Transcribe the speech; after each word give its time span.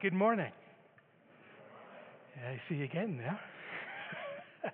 Good 0.00 0.14
morning. 0.14 0.50
I 2.42 2.58
see 2.70 2.76
you 2.76 2.84
again 2.84 3.18
there. 3.18 3.38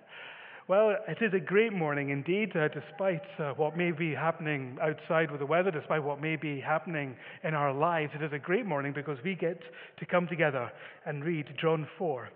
well, 0.69 0.95
it 1.05 1.17
is 1.21 1.33
a 1.33 1.39
great 1.39 1.73
morning 1.73 2.11
indeed, 2.11 2.55
uh, 2.55 2.69
despite 2.69 3.23
uh, 3.37 3.51
what 3.57 3.75
may 3.75 3.91
be 3.91 4.15
happening 4.15 4.77
outside 4.81 5.29
with 5.29 5.41
the 5.41 5.45
weather, 5.45 5.69
despite 5.69 6.01
what 6.01 6.21
may 6.21 6.37
be 6.37 6.61
happening 6.61 7.13
in 7.43 7.53
our 7.55 7.73
lives. 7.73 8.13
It 8.15 8.23
is 8.23 8.31
a 8.31 8.39
great 8.39 8.65
morning 8.65 8.93
because 8.95 9.17
we 9.21 9.35
get 9.35 9.59
to 9.99 10.05
come 10.05 10.27
together 10.27 10.71
and 11.05 11.25
read 11.25 11.47
John 11.59 11.85
4 11.97 12.29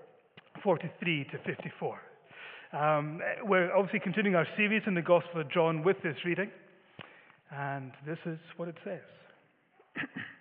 43 0.62 1.28
to 1.32 1.38
54. 1.46 1.98
Um, 2.74 3.22
we're 3.46 3.74
obviously 3.74 4.02
continuing 4.02 4.36
our 4.36 4.48
series 4.58 4.84
in 4.86 4.96
the 4.96 5.02
Gospel 5.02 5.40
of 5.40 5.50
John 5.50 5.82
with 5.82 5.96
this 6.04 6.18
reading, 6.26 6.52
and 7.56 7.94
this 8.06 8.20
is 8.26 8.40
what 8.58 8.68
it 8.68 8.76
says. 8.84 9.00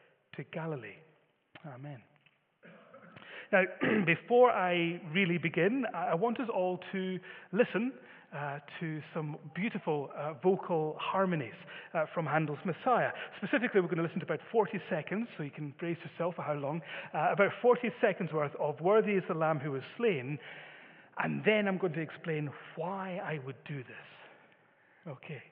to 0.35 0.43
Galilee. 0.53 0.97
Amen. 1.75 2.01
Now, 3.51 3.63
before 4.05 4.51
I 4.51 5.01
really 5.13 5.37
begin, 5.37 5.85
I 5.93 6.15
want 6.15 6.39
us 6.39 6.47
all 6.53 6.79
to 6.91 7.19
listen 7.51 7.91
uh, 8.35 8.59
to 8.79 9.01
some 9.13 9.37
beautiful 9.53 10.09
uh, 10.17 10.33
vocal 10.41 10.95
harmonies 10.99 11.53
uh, 11.93 12.05
from 12.13 12.25
Handel's 12.25 12.59
Messiah. 12.65 13.09
Specifically, 13.37 13.81
we're 13.81 13.87
going 13.87 13.97
to 13.97 14.03
listen 14.03 14.19
to 14.19 14.25
about 14.25 14.39
40 14.51 14.79
seconds, 14.89 15.27
so 15.35 15.43
you 15.43 15.51
can 15.51 15.73
brace 15.79 15.97
yourself 16.09 16.35
for 16.35 16.43
how 16.43 16.53
long, 16.53 16.81
uh, 17.13 17.27
about 17.33 17.51
40 17.61 17.89
seconds 17.99 18.31
worth 18.31 18.55
of 18.57 18.79
Worthy 18.79 19.13
is 19.13 19.23
the 19.27 19.33
Lamb 19.33 19.59
who 19.59 19.71
was 19.71 19.81
slain, 19.97 20.39
and 21.21 21.43
then 21.45 21.67
I'm 21.67 21.77
going 21.77 21.93
to 21.93 22.01
explain 22.01 22.49
why 22.77 23.19
I 23.23 23.39
would 23.45 23.61
do 23.67 23.83
this. 23.83 23.95
Okay. 25.07 25.43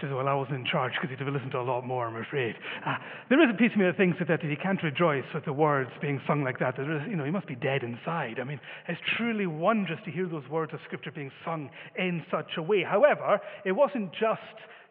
Charge 0.00 0.92
because 0.94 1.10
he'd 1.10 1.24
have 1.24 1.32
listened 1.32 1.52
to 1.52 1.58
a 1.58 1.62
lot 1.62 1.86
more, 1.86 2.06
I'm 2.06 2.16
afraid. 2.16 2.54
Uh, 2.84 2.96
there 3.28 3.42
is 3.42 3.50
a 3.50 3.56
piece 3.56 3.72
of 3.72 3.78
me 3.78 3.84
that 3.86 3.96
thinks 3.96 4.18
that, 4.18 4.28
that 4.28 4.44
you 4.44 4.56
can't 4.56 4.82
rejoice 4.82 5.24
with 5.34 5.44
the 5.44 5.52
words 5.52 5.90
being 6.00 6.20
sung 6.26 6.42
like 6.42 6.58
that, 6.58 6.76
there 6.76 6.90
is, 6.96 7.02
you 7.08 7.16
know, 7.16 7.24
you 7.24 7.32
must 7.32 7.46
be 7.46 7.54
dead 7.54 7.82
inside. 7.82 8.38
I 8.40 8.44
mean, 8.44 8.60
it's 8.88 9.00
truly 9.16 9.46
wondrous 9.46 10.00
to 10.04 10.10
hear 10.10 10.28
those 10.28 10.48
words 10.48 10.72
of 10.74 10.80
Scripture 10.84 11.10
being 11.10 11.30
sung 11.44 11.70
in 11.96 12.24
such 12.30 12.52
a 12.56 12.62
way. 12.62 12.82
However, 12.82 13.40
it 13.64 13.72
wasn't 13.72 14.12
just 14.12 14.40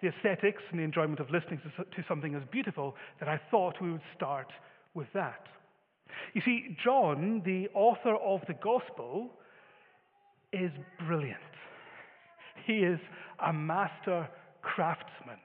the 0.02 0.10
aesthetics 0.10 0.62
and 0.72 0.80
the 0.80 0.84
enjoyment 0.84 1.20
of 1.20 1.30
listening 1.30 1.62
to, 1.64 1.84
to 1.84 2.08
something 2.08 2.36
as 2.36 2.44
beautiful 2.52 2.96
that 3.20 3.30
I 3.30 3.40
thought 3.52 3.82
we 3.82 3.92
would 3.92 4.02
start 4.16 4.48
with 4.94 5.08
that. 5.14 5.48
You 6.34 6.42
see, 6.44 6.78
John, 6.84 7.42
the 7.46 7.68
author 7.74 8.16
of 8.16 8.42
the 8.48 8.54
Gospel, 8.54 9.32
is 10.54 10.72
brilliant. 11.06 11.40
He 12.66 12.80
is 12.80 13.00
a 13.46 13.52
master 13.52 14.28
craftsman. 14.66 15.38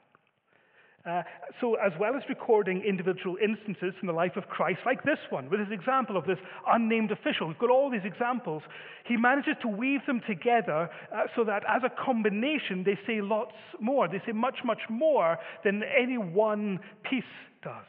Uh, 1.06 1.22
so, 1.62 1.76
as 1.76 1.92
well 1.98 2.14
as 2.14 2.22
recording 2.28 2.82
individual 2.86 3.36
instances 3.42 3.94
from 3.98 4.06
the 4.06 4.12
life 4.12 4.36
of 4.36 4.46
Christ, 4.48 4.80
like 4.84 5.02
this 5.02 5.18
one, 5.30 5.48
with 5.48 5.60
his 5.60 5.70
example 5.70 6.14
of 6.14 6.26
this 6.26 6.36
unnamed 6.68 7.10
official, 7.10 7.48
we've 7.48 7.58
got 7.58 7.70
all 7.70 7.90
these 7.90 8.04
examples, 8.04 8.62
he 9.06 9.16
manages 9.16 9.54
to 9.62 9.68
weave 9.68 10.00
them 10.06 10.20
together 10.28 10.90
uh, 11.14 11.22
so 11.34 11.42
that 11.44 11.62
as 11.66 11.80
a 11.84 12.04
combination, 12.04 12.84
they 12.84 12.98
say 13.06 13.22
lots 13.22 13.54
more. 13.80 14.08
They 14.08 14.20
say 14.26 14.32
much, 14.32 14.58
much 14.62 14.80
more 14.90 15.38
than 15.64 15.82
any 15.82 16.18
one 16.18 16.80
piece 17.08 17.24
does. 17.62 17.86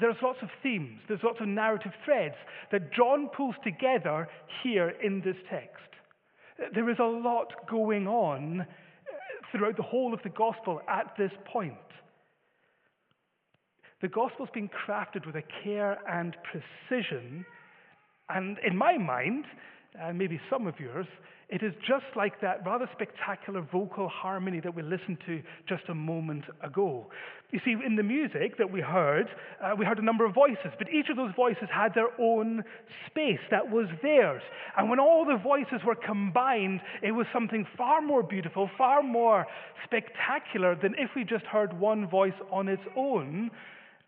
There's 0.00 0.16
lots 0.20 0.38
of 0.42 0.48
themes, 0.64 0.98
there's 1.06 1.22
lots 1.22 1.38
of 1.40 1.46
narrative 1.46 1.92
threads 2.04 2.36
that 2.72 2.92
John 2.92 3.28
pulls 3.36 3.54
together 3.62 4.28
here 4.64 4.94
in 5.02 5.20
this 5.20 5.36
text. 5.48 5.78
There 6.74 6.90
is 6.90 6.98
a 6.98 7.04
lot 7.04 7.52
going 7.70 8.08
on 8.08 8.66
throughout 9.52 9.76
the 9.76 9.82
whole 9.82 10.12
of 10.12 10.20
the 10.22 10.30
gospel 10.30 10.80
at 10.88 11.14
this 11.16 11.30
point. 11.44 11.74
The 14.00 14.08
gospel's 14.08 14.48
been 14.52 14.68
crafted 14.68 15.26
with 15.26 15.36
a 15.36 15.44
care 15.62 15.98
and 16.10 16.36
precision, 16.42 17.46
and 18.28 18.58
in 18.66 18.76
my 18.76 18.98
mind, 18.98 19.44
and 20.00 20.18
maybe 20.18 20.40
some 20.50 20.66
of 20.66 20.78
yours, 20.80 21.06
it 21.52 21.62
is 21.62 21.74
just 21.86 22.06
like 22.16 22.40
that 22.40 22.64
rather 22.64 22.88
spectacular 22.92 23.60
vocal 23.70 24.08
harmony 24.08 24.58
that 24.60 24.74
we 24.74 24.82
listened 24.82 25.18
to 25.26 25.42
just 25.68 25.82
a 25.90 25.94
moment 25.94 26.44
ago. 26.62 27.08
You 27.50 27.60
see, 27.62 27.72
in 27.84 27.96
the 27.96 28.02
music 28.02 28.56
that 28.56 28.72
we 28.72 28.80
heard, 28.80 29.26
uh, 29.62 29.72
we 29.78 29.84
heard 29.84 29.98
a 29.98 30.04
number 30.04 30.24
of 30.24 30.32
voices, 30.32 30.72
but 30.78 30.88
each 30.88 31.10
of 31.10 31.18
those 31.18 31.32
voices 31.36 31.68
had 31.70 31.92
their 31.94 32.08
own 32.18 32.64
space 33.06 33.40
that 33.50 33.70
was 33.70 33.86
theirs. 34.02 34.40
And 34.78 34.88
when 34.88 34.98
all 34.98 35.26
the 35.26 35.36
voices 35.36 35.84
were 35.84 35.94
combined, 35.94 36.80
it 37.02 37.12
was 37.12 37.26
something 37.34 37.66
far 37.76 38.00
more 38.00 38.22
beautiful, 38.22 38.70
far 38.78 39.02
more 39.02 39.46
spectacular 39.84 40.74
than 40.74 40.94
if 40.96 41.10
we 41.14 41.22
just 41.22 41.44
heard 41.44 41.78
one 41.78 42.08
voice 42.08 42.32
on 42.50 42.66
its 42.66 42.82
own, 42.96 43.50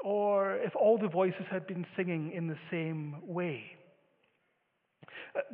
or 0.03 0.57
if 0.57 0.75
all 0.75 0.97
the 0.97 1.09
voices 1.09 1.45
had 1.51 1.67
been 1.67 1.85
singing 1.95 2.33
in 2.33 2.47
the 2.47 2.57
same 2.71 3.17
way. 3.27 3.74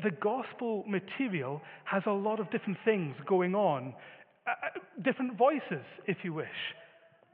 The 0.03 0.11
gospel 0.11 0.85
material 0.87 1.61
has 1.85 2.03
a 2.07 2.11
lot 2.11 2.41
of 2.41 2.51
different 2.51 2.79
things 2.85 3.15
going 3.27 3.55
on, 3.55 3.95
uh, 4.47 4.51
uh, 4.51 5.03
different 5.03 5.37
voices, 5.37 5.85
if 6.07 6.19
you 6.23 6.33
wish, 6.33 6.49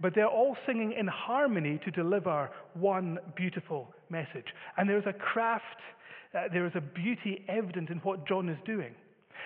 but 0.00 0.14
they're 0.14 0.26
all 0.26 0.56
singing 0.66 0.92
in 0.92 1.06
harmony 1.06 1.80
to 1.84 1.90
deliver 1.90 2.50
one 2.74 3.18
beautiful 3.34 3.94
message. 4.10 4.46
And 4.76 4.88
there's 4.88 5.06
a 5.06 5.12
craft, 5.12 5.64
uh, 6.34 6.44
there 6.52 6.66
is 6.66 6.72
a 6.74 6.80
beauty 6.80 7.44
evident 7.48 7.90
in 7.90 7.98
what 7.98 8.26
John 8.26 8.48
is 8.48 8.58
doing. 8.64 8.94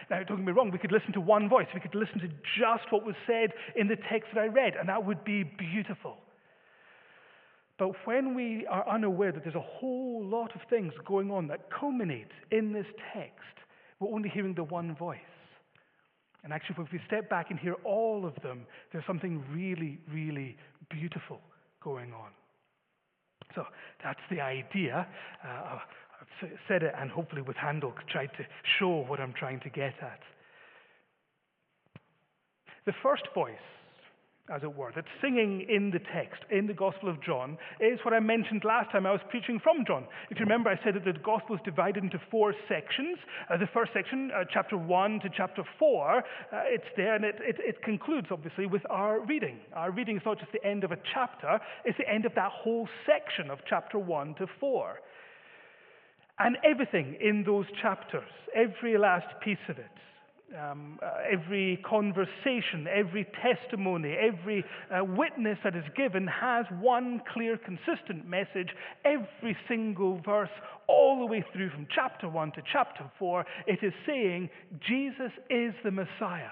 Now, 0.08 0.22
don't 0.22 0.38
get 0.38 0.46
me 0.46 0.52
wrong, 0.52 0.70
we 0.70 0.78
could 0.78 0.92
listen 0.92 1.12
to 1.12 1.20
one 1.20 1.48
voice. 1.48 1.66
We 1.74 1.80
could 1.80 1.94
listen 1.94 2.18
to 2.20 2.28
just 2.58 2.90
what 2.90 3.04
was 3.04 3.14
said 3.26 3.50
in 3.76 3.88
the 3.88 3.96
text 4.10 4.30
that 4.34 4.40
I 4.40 4.46
read, 4.46 4.74
and 4.78 4.88
that 4.88 5.04
would 5.04 5.24
be 5.24 5.44
beautiful. 5.44 6.16
But 7.80 7.92
when 8.04 8.34
we 8.34 8.66
are 8.66 8.86
unaware 8.86 9.32
that 9.32 9.42
there's 9.42 9.54
a 9.54 9.60
whole 9.60 10.22
lot 10.22 10.54
of 10.54 10.60
things 10.68 10.92
going 11.06 11.30
on 11.30 11.46
that 11.46 11.70
culminate 11.70 12.28
in 12.50 12.74
this 12.74 12.84
text, 13.14 13.56
we're 13.98 14.14
only 14.14 14.28
hearing 14.28 14.54
the 14.54 14.64
one 14.64 14.94
voice. 14.94 15.18
And 16.44 16.52
actually, 16.52 16.76
if 16.78 16.92
we 16.92 17.00
step 17.06 17.30
back 17.30 17.46
and 17.48 17.58
hear 17.58 17.76
all 17.82 18.26
of 18.26 18.34
them, 18.42 18.66
there's 18.92 19.06
something 19.06 19.42
really, 19.50 19.98
really 20.12 20.58
beautiful 20.90 21.40
going 21.82 22.12
on. 22.12 22.28
So 23.54 23.64
that's 24.04 24.20
the 24.30 24.42
idea. 24.42 25.06
Uh, 25.42 25.48
I've 25.48 26.50
said 26.68 26.82
it, 26.82 26.92
and 26.98 27.10
hopefully 27.10 27.40
with 27.40 27.56
Handel 27.56 27.94
tried 28.12 28.30
to 28.36 28.44
show 28.78 29.06
what 29.08 29.20
I'm 29.20 29.32
trying 29.32 29.60
to 29.60 29.70
get 29.70 29.94
at. 30.02 30.20
The 32.84 32.92
first 33.02 33.24
voice 33.34 33.56
as 34.50 34.62
it 34.62 34.74
were, 34.74 34.90
That 34.94 35.04
singing 35.20 35.64
in 35.68 35.90
the 35.90 36.00
text, 36.12 36.42
in 36.50 36.66
the 36.66 36.74
Gospel 36.74 37.08
of 37.08 37.22
John, 37.22 37.56
is 37.78 38.00
what 38.04 38.12
I 38.12 38.20
mentioned 38.20 38.64
last 38.64 38.90
time 38.90 39.06
I 39.06 39.12
was 39.12 39.20
preaching 39.30 39.60
from 39.60 39.84
John. 39.86 40.04
If 40.30 40.38
you 40.38 40.44
remember, 40.44 40.70
I 40.70 40.78
said 40.82 40.94
that 40.94 41.04
the 41.04 41.18
Gospel 41.18 41.54
is 41.54 41.62
divided 41.64 42.02
into 42.02 42.20
four 42.30 42.52
sections. 42.68 43.18
Uh, 43.48 43.56
the 43.56 43.68
first 43.72 43.92
section, 43.94 44.30
uh, 44.34 44.44
chapter 44.52 44.76
1 44.76 45.20
to 45.20 45.28
chapter 45.34 45.62
4, 45.78 46.18
uh, 46.18 46.22
it's 46.66 46.84
there 46.96 47.14
and 47.14 47.24
it, 47.24 47.36
it, 47.40 47.56
it 47.60 47.82
concludes, 47.82 48.28
obviously, 48.30 48.66
with 48.66 48.82
our 48.90 49.20
reading. 49.24 49.58
Our 49.72 49.92
reading 49.92 50.16
is 50.16 50.22
not 50.26 50.40
just 50.40 50.52
the 50.52 50.64
end 50.66 50.82
of 50.82 50.90
a 50.90 50.98
chapter, 51.14 51.60
it's 51.84 51.98
the 51.98 52.08
end 52.08 52.26
of 52.26 52.34
that 52.34 52.50
whole 52.50 52.88
section 53.06 53.50
of 53.50 53.60
chapter 53.68 53.98
1 53.98 54.34
to 54.36 54.46
4. 54.58 55.00
And 56.40 56.56
everything 56.64 57.16
in 57.20 57.44
those 57.44 57.66
chapters, 57.80 58.30
every 58.56 58.98
last 58.98 59.26
piece 59.44 59.58
of 59.68 59.78
it, 59.78 59.84
um, 60.58 60.98
uh, 61.02 61.10
every 61.30 61.78
conversation, 61.88 62.86
every 62.92 63.26
testimony, 63.42 64.14
every 64.14 64.64
uh, 64.90 65.04
witness 65.04 65.58
that 65.64 65.76
is 65.76 65.84
given 65.96 66.26
has 66.26 66.66
one 66.80 67.20
clear, 67.32 67.56
consistent 67.58 68.26
message. 68.26 68.68
Every 69.04 69.56
single 69.68 70.20
verse, 70.24 70.50
all 70.86 71.20
the 71.20 71.26
way 71.26 71.44
through 71.52 71.70
from 71.70 71.86
chapter 71.94 72.28
1 72.28 72.52
to 72.52 72.62
chapter 72.72 73.04
4, 73.18 73.44
it 73.66 73.78
is 73.82 73.92
saying 74.06 74.50
Jesus 74.80 75.32
is 75.48 75.72
the 75.84 75.90
Messiah. 75.90 76.50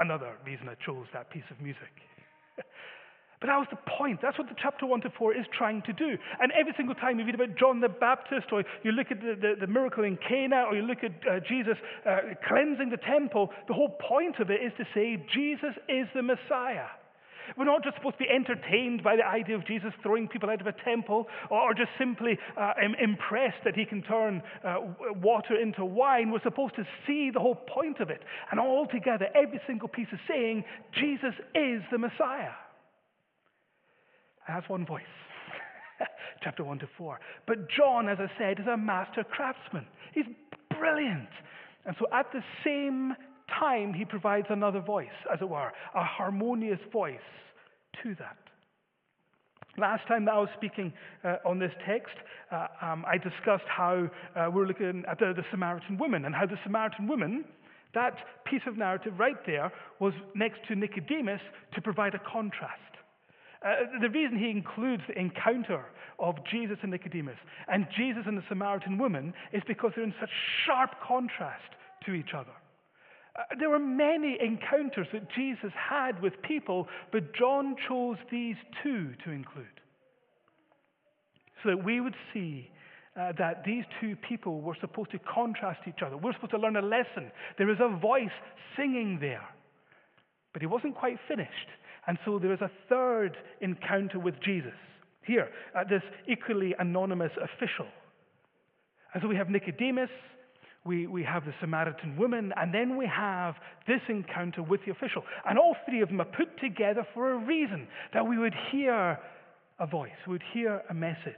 Another 0.00 0.32
reason 0.44 0.68
I 0.68 0.74
chose 0.84 1.06
that 1.12 1.30
piece 1.30 1.48
of 1.50 1.60
music. 1.60 1.92
But 3.40 3.46
that 3.46 3.58
was 3.58 3.68
the 3.70 3.78
point. 3.98 4.18
That's 4.20 4.36
what 4.36 4.48
the 4.48 4.56
chapter 4.60 4.84
1 4.84 5.02
to 5.02 5.10
4 5.16 5.36
is 5.36 5.46
trying 5.56 5.82
to 5.82 5.92
do. 5.92 6.18
And 6.40 6.50
every 6.58 6.74
single 6.76 6.96
time 6.96 7.20
you 7.20 7.24
read 7.24 7.36
about 7.36 7.56
John 7.56 7.80
the 7.80 7.88
Baptist, 7.88 8.48
or 8.50 8.64
you 8.82 8.90
look 8.90 9.12
at 9.12 9.20
the, 9.20 9.36
the, 9.40 9.66
the 9.66 9.66
miracle 9.68 10.02
in 10.02 10.18
Cana, 10.28 10.64
or 10.66 10.74
you 10.74 10.82
look 10.82 11.04
at 11.04 11.12
uh, 11.22 11.38
Jesus 11.48 11.76
uh, 12.04 12.34
cleansing 12.48 12.90
the 12.90 12.96
temple, 12.96 13.50
the 13.68 13.74
whole 13.74 13.96
point 14.08 14.40
of 14.40 14.50
it 14.50 14.60
is 14.60 14.72
to 14.78 14.84
say 14.92 15.22
Jesus 15.32 15.74
is 15.88 16.08
the 16.14 16.22
Messiah. 16.22 16.90
We're 17.56 17.64
not 17.64 17.82
just 17.84 17.96
supposed 17.96 18.18
to 18.18 18.24
be 18.24 18.28
entertained 18.28 19.02
by 19.02 19.16
the 19.16 19.24
idea 19.24 19.54
of 19.54 19.66
Jesus 19.66 19.92
throwing 20.02 20.28
people 20.28 20.50
out 20.50 20.60
of 20.60 20.66
a 20.66 20.74
temple 20.84 21.28
or, 21.48 21.72
just 21.72 21.90
simply 21.96 22.36
uh, 22.58 22.74
impressed 23.00 23.62
that 23.64 23.74
he 23.74 23.86
can 23.86 24.02
turn 24.02 24.42
uh, 24.64 24.80
water 25.22 25.58
into 25.58 25.84
wine. 25.84 26.30
We're 26.30 26.42
supposed 26.42 26.74
to 26.74 26.84
see 27.06 27.30
the 27.32 27.40
whole 27.40 27.54
point 27.54 28.00
of 28.00 28.10
it. 28.10 28.20
And 28.50 28.60
all 28.60 28.86
together, 28.86 29.28
every 29.34 29.60
single 29.66 29.88
piece 29.88 30.08
is 30.12 30.18
saying 30.28 30.64
Jesus 30.92 31.34
is 31.54 31.80
the 31.90 31.98
Messiah 31.98 32.52
has 34.48 34.64
one 34.68 34.86
voice. 34.86 35.02
Chapter 36.42 36.64
1 36.64 36.78
to 36.80 36.88
4. 36.96 37.20
But 37.46 37.68
John, 37.70 38.08
as 38.08 38.18
I 38.20 38.30
said, 38.38 38.60
is 38.60 38.66
a 38.66 38.76
master 38.76 39.24
craftsman. 39.24 39.86
He's 40.12 40.26
brilliant. 40.78 41.28
And 41.86 41.96
so 41.98 42.06
at 42.12 42.26
the 42.32 42.42
same 42.64 43.14
time, 43.58 43.94
he 43.94 44.04
provides 44.04 44.46
another 44.50 44.80
voice, 44.80 45.08
as 45.32 45.40
it 45.40 45.48
were, 45.48 45.72
a 45.94 46.04
harmonious 46.04 46.80
voice 46.92 47.16
to 48.02 48.14
that. 48.16 48.36
Last 49.78 50.06
time 50.08 50.24
that 50.24 50.34
I 50.34 50.40
was 50.40 50.48
speaking 50.56 50.92
uh, 51.24 51.36
on 51.46 51.58
this 51.58 51.70
text, 51.86 52.14
uh, 52.50 52.66
um, 52.82 53.04
I 53.06 53.16
discussed 53.16 53.68
how 53.68 54.10
uh, 54.34 54.50
we're 54.52 54.66
looking 54.66 55.04
at 55.08 55.18
the, 55.18 55.32
the 55.34 55.44
Samaritan 55.50 55.98
woman 55.98 56.24
and 56.24 56.34
how 56.34 56.46
the 56.46 56.58
Samaritan 56.64 57.06
woman, 57.06 57.44
that 57.94 58.16
piece 58.44 58.62
of 58.66 58.76
narrative 58.76 59.14
right 59.18 59.36
there, 59.46 59.72
was 60.00 60.12
next 60.34 60.58
to 60.68 60.74
Nicodemus 60.74 61.40
to 61.74 61.80
provide 61.80 62.14
a 62.14 62.20
contrast. 62.30 62.97
Uh, 63.64 64.00
the 64.00 64.08
reason 64.10 64.38
he 64.38 64.50
includes 64.50 65.02
the 65.08 65.18
encounter 65.18 65.84
of 66.18 66.36
Jesus 66.50 66.78
and 66.82 66.90
Nicodemus 66.90 67.36
and 67.68 67.86
Jesus 67.96 68.22
and 68.26 68.36
the 68.36 68.44
Samaritan 68.48 68.98
woman 68.98 69.32
is 69.52 69.62
because 69.66 69.92
they're 69.94 70.04
in 70.04 70.14
such 70.20 70.30
sharp 70.64 70.90
contrast 71.06 71.74
to 72.06 72.12
each 72.12 72.34
other. 72.34 72.52
Uh, 73.36 73.42
there 73.58 73.70
were 73.70 73.78
many 73.78 74.36
encounters 74.40 75.06
that 75.12 75.30
Jesus 75.34 75.72
had 75.74 76.20
with 76.22 76.40
people, 76.42 76.88
but 77.12 77.34
John 77.34 77.76
chose 77.88 78.16
these 78.30 78.56
two 78.82 79.12
to 79.24 79.30
include. 79.30 79.66
So 81.62 81.70
that 81.70 81.84
we 81.84 82.00
would 82.00 82.14
see 82.32 82.70
uh, 83.18 83.32
that 83.38 83.64
these 83.64 83.84
two 84.00 84.16
people 84.28 84.60
were 84.60 84.76
supposed 84.80 85.10
to 85.10 85.18
contrast 85.18 85.80
each 85.88 86.02
other. 86.04 86.16
We're 86.16 86.32
supposed 86.34 86.52
to 86.52 86.58
learn 86.58 86.76
a 86.76 86.82
lesson. 86.82 87.32
There 87.58 87.70
is 87.70 87.78
a 87.80 87.96
voice 87.96 88.28
singing 88.76 89.18
there. 89.20 89.46
But 90.52 90.62
he 90.62 90.66
wasn't 90.66 90.94
quite 90.94 91.18
finished. 91.26 91.68
And 92.08 92.18
so 92.24 92.38
there 92.38 92.52
is 92.52 92.60
a 92.62 92.70
third 92.88 93.36
encounter 93.60 94.18
with 94.18 94.34
Jesus 94.42 94.72
here 95.26 95.48
at 95.78 95.90
this 95.90 96.02
equally 96.26 96.74
anonymous 96.78 97.32
official. 97.36 97.86
And 99.12 99.22
so 99.22 99.28
we 99.28 99.36
have 99.36 99.50
Nicodemus, 99.50 100.08
we, 100.86 101.06
we 101.06 101.22
have 101.22 101.44
the 101.44 101.52
Samaritan 101.60 102.16
woman, 102.16 102.52
and 102.56 102.72
then 102.72 102.96
we 102.96 103.06
have 103.06 103.56
this 103.86 104.00
encounter 104.08 104.62
with 104.62 104.80
the 104.86 104.90
official. 104.90 105.22
And 105.46 105.58
all 105.58 105.76
three 105.86 106.00
of 106.00 106.08
them 106.08 106.20
are 106.22 106.24
put 106.24 106.58
together 106.58 107.06
for 107.12 107.32
a 107.32 107.36
reason 107.36 107.86
that 108.14 108.26
we 108.26 108.38
would 108.38 108.54
hear 108.72 109.18
a 109.78 109.86
voice, 109.86 110.10
we 110.26 110.32
would 110.32 110.42
hear 110.54 110.82
a 110.88 110.94
message. 110.94 111.34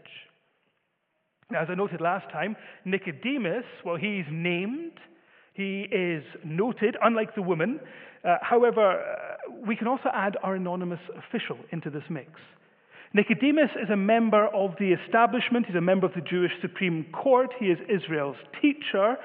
Now, 1.50 1.62
as 1.62 1.68
I 1.68 1.74
noted 1.74 2.00
last 2.00 2.30
time, 2.30 2.54
Nicodemus, 2.84 3.64
well, 3.84 3.96
he's 3.96 4.24
named, 4.30 4.92
he 5.52 5.82
is 5.90 6.22
noted, 6.44 6.96
unlike 7.02 7.34
the 7.34 7.42
woman. 7.42 7.80
Uh, 8.24 8.36
however, 8.42 9.00
uh, 9.00 9.52
we 9.66 9.76
can 9.76 9.86
also 9.86 10.08
add 10.12 10.36
our 10.42 10.54
anonymous 10.54 11.00
official 11.16 11.58
into 11.72 11.90
this 11.90 12.04
mix. 12.08 12.30
Nicodemus 13.12 13.70
is 13.82 13.90
a 13.90 13.96
member 13.96 14.46
of 14.48 14.70
the 14.78 14.92
establishment, 14.92 15.66
he's 15.66 15.74
a 15.74 15.80
member 15.80 16.06
of 16.06 16.14
the 16.14 16.20
Jewish 16.20 16.52
Supreme 16.62 17.06
Court, 17.12 17.50
he 17.58 17.66
is 17.66 17.78
Israel's 17.88 18.36
teacher. 18.62 19.16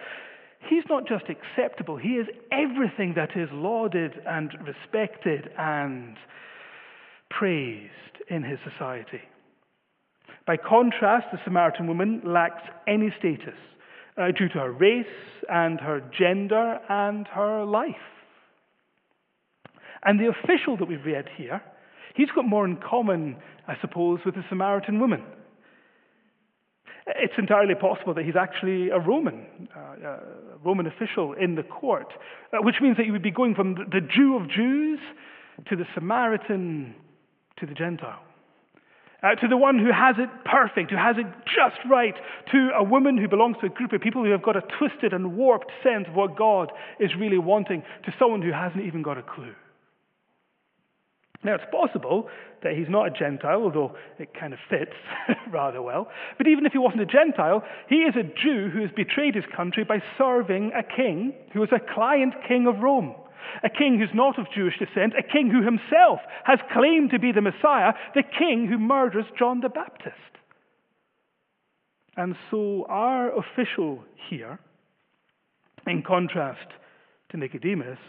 He's 0.68 0.84
not 0.90 1.08
just 1.08 1.26
acceptable, 1.30 1.96
he 1.96 2.14
is 2.14 2.26
everything 2.52 3.14
that 3.16 3.38
is 3.38 3.48
lauded 3.52 4.14
and 4.26 4.52
respected 4.66 5.52
and 5.60 6.18
praised 7.30 7.92
in 8.30 8.44
his 8.44 8.58
society. 8.68 9.22
By 10.48 10.58
contrast, 10.58 11.28
the 11.32 11.38
Samaritan 11.44 11.86
woman 11.88 12.22
lacks 12.24 12.64
any 12.88 13.14
status 13.20 13.54
uh, 14.18 14.32
due 14.32 14.50
to 14.50 14.60
her 14.60 14.72
race 14.72 15.06
and 15.50 15.80
her 15.80 16.02
gender 16.18 16.80
and 16.90 17.28
her 17.28 17.66
life. 17.66 17.96
And 20.04 20.20
the 20.20 20.28
official 20.28 20.78
that 20.78 20.88
we've 20.88 21.06
read 21.06 21.26
here, 21.36 21.62
he's 22.16 22.30
got 22.36 22.46
more 22.46 22.66
in 22.66 22.78
common, 22.78 23.38
I 23.68 23.76
suppose, 23.82 24.20
with 24.26 24.36
the 24.36 24.44
Samaritan 24.50 25.00
woman. 25.00 25.24
It's 27.08 27.34
entirely 27.38 27.76
possible 27.76 28.14
that 28.16 28.26
he's 28.26 28.36
actually 28.36 28.90
a 28.90 29.00
Roman, 29.00 29.70
uh, 29.76 30.08
a 30.08 30.20
Roman 30.64 30.88
official 30.88 31.34
in 31.34 31.56
the 31.56 31.64
court, 31.64 32.08
uh, 32.52 32.58
which 32.62 32.76
means 32.82 32.98
that 32.98 33.06
he 33.06 33.12
would 33.12 33.22
be 33.22 33.32
going 33.32 33.54
from 33.54 33.76
the 33.76 34.02
Jew 34.02 34.36
of 34.36 34.50
Jews 34.50 35.00
to 35.70 35.76
the 35.76 35.86
Samaritan 35.94 36.96
to 37.58 37.66
the 37.66 37.74
Gentile 37.74 38.25
uh, 39.26 39.34
to 39.36 39.48
the 39.48 39.58
one 39.58 39.80
who 39.80 39.92
has 39.92 40.16
it 40.20 40.30
perfect, 40.46 40.92
who 40.92 40.98
has 40.98 41.16
it 41.18 41.26
just 41.46 41.82
right, 41.90 42.14
to 42.52 42.70
a 42.78 42.84
woman 42.84 43.18
who 43.18 43.28
belongs 43.28 43.58
to 43.60 43.66
a 43.66 43.70
group 43.70 43.92
of 43.92 44.02
people 44.02 44.24
who 44.24 44.32
have 44.32 44.44
got 44.44 44.56
a 44.56 44.62
twisted 44.78 45.14
and 45.14 45.36
warped 45.36 45.72
sense 45.82 46.06
of 46.08 46.14
what 46.14 46.38
God 46.38 46.72
is 47.00 47.10
really 47.18 47.40
wanting, 47.40 47.82
to 48.06 48.14
someone 48.20 48.42
who 48.42 48.52
hasn't 48.52 48.86
even 48.86 49.02
got 49.02 49.18
a 49.18 49.24
clue. 49.24 49.56
Now, 51.44 51.56
it's 51.56 51.66
possible 51.72 52.30
that 52.64 52.74
he's 52.76 52.90
not 52.90 53.08
a 53.08 53.12
Gentile, 53.12 53.62
although 53.62 53.96
it 54.20 54.30
kind 54.40 54.54
of 54.54 54.60
fits 54.70 54.94
rather 55.52 55.82
well. 55.82 56.08
But 56.38 56.48
even 56.48 56.66
if 56.66 56.72
he 56.72 56.80
wasn't 56.80 57.02
a 57.02 57.06
Gentile, 57.06 57.64
he 57.88 57.98
is 57.98 58.16
a 58.16 58.24
Jew 58.24 58.70
who 58.70 58.82
has 58.82 58.92
betrayed 58.96 59.36
his 59.36 59.44
country 59.56 59.84
by 59.84 60.00
serving 60.18 60.72
a 60.74 60.84
king 60.84 61.34
who 61.54 61.64
is 61.64 61.70
a 61.72 61.94
client 61.94 62.34
king 62.48 62.68
of 62.68 62.80
Rome 62.80 63.16
a 63.64 63.70
king 63.70 64.00
who's 64.00 64.14
not 64.14 64.40
of 64.40 64.48
Jewish 64.54 64.78
descent, 64.78 65.14
a 65.18 65.24
king 65.24 65.50
who 65.50 65.64
himself 65.64 66.20
has 66.44 66.60
claimed 66.72 67.12
to 67.12 67.20
be 67.20 67.32
the 67.32 67.42
Messiah, 67.42 67.94
the 68.14 68.24
king 68.24 68.68
who 68.68 68.78
murders 68.78 69.26
John 69.38 69.62
the 69.62 69.70
Baptist. 69.70 70.16
And 72.18 72.36
so 72.50 72.86
our 72.88 73.32
official 73.38 74.04
here, 74.30 74.60
in 75.86 76.02
contrast 76.02 76.68
to 77.30 77.38
Nicodemus, 77.38 78.00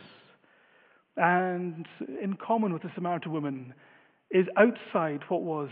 and 1.17 1.87
in 2.23 2.37
common 2.37 2.73
with 2.73 2.83
the 2.83 2.91
Samaritan 2.95 3.33
woman, 3.33 3.75
is 4.31 4.47
outside 4.57 5.23
what 5.29 5.43
was 5.43 5.71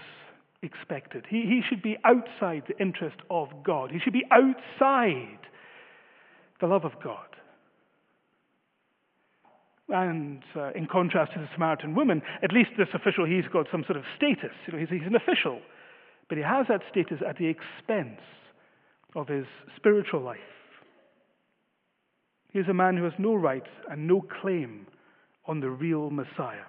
expected. 0.63 1.27
He, 1.29 1.43
he 1.43 1.63
should 1.69 1.83
be 1.83 1.97
outside 2.05 2.65
the 2.67 2.79
interest 2.81 3.17
of 3.31 3.49
God. 3.63 3.91
He 3.91 3.99
should 4.01 4.13
be 4.13 4.25
outside 4.31 5.39
the 6.61 6.67
love 6.67 6.85
of 6.85 6.93
God. 7.03 7.34
And 9.89 10.43
uh, 10.57 10.71
in 10.75 10.87
contrast 10.87 11.33
to 11.35 11.41
the 11.41 11.49
Samaritan 11.53 11.95
woman, 11.95 12.23
at 12.43 12.53
least 12.53 12.71
this 12.79 12.89
official, 12.95 13.27
he's 13.27 13.45
got 13.53 13.67
some 13.71 13.85
sort 13.85 13.99
of 13.99 14.05
status. 14.17 14.53
You 14.67 14.73
know, 14.73 14.79
he's, 14.79 14.89
he's 14.89 15.07
an 15.07 15.15
official. 15.15 15.61
But 16.29 16.39
he 16.39 16.45
has 16.45 16.67
that 16.69 16.81
status 16.91 17.19
at 17.27 17.37
the 17.37 17.47
expense 17.47 18.21
of 19.15 19.29
his 19.29 19.45
spiritual 19.77 20.23
life. 20.23 20.39
He 22.53 22.61
is 22.61 22.69
a 22.69 22.75
man 22.75 22.97
who 22.97 23.05
has 23.05 23.13
no 23.19 23.35
right 23.35 23.65
and 23.91 24.07
no 24.07 24.25
claim 24.41 24.87
on 25.47 25.61
the 25.61 25.69
real 25.69 26.11
Messiah. 26.11 26.65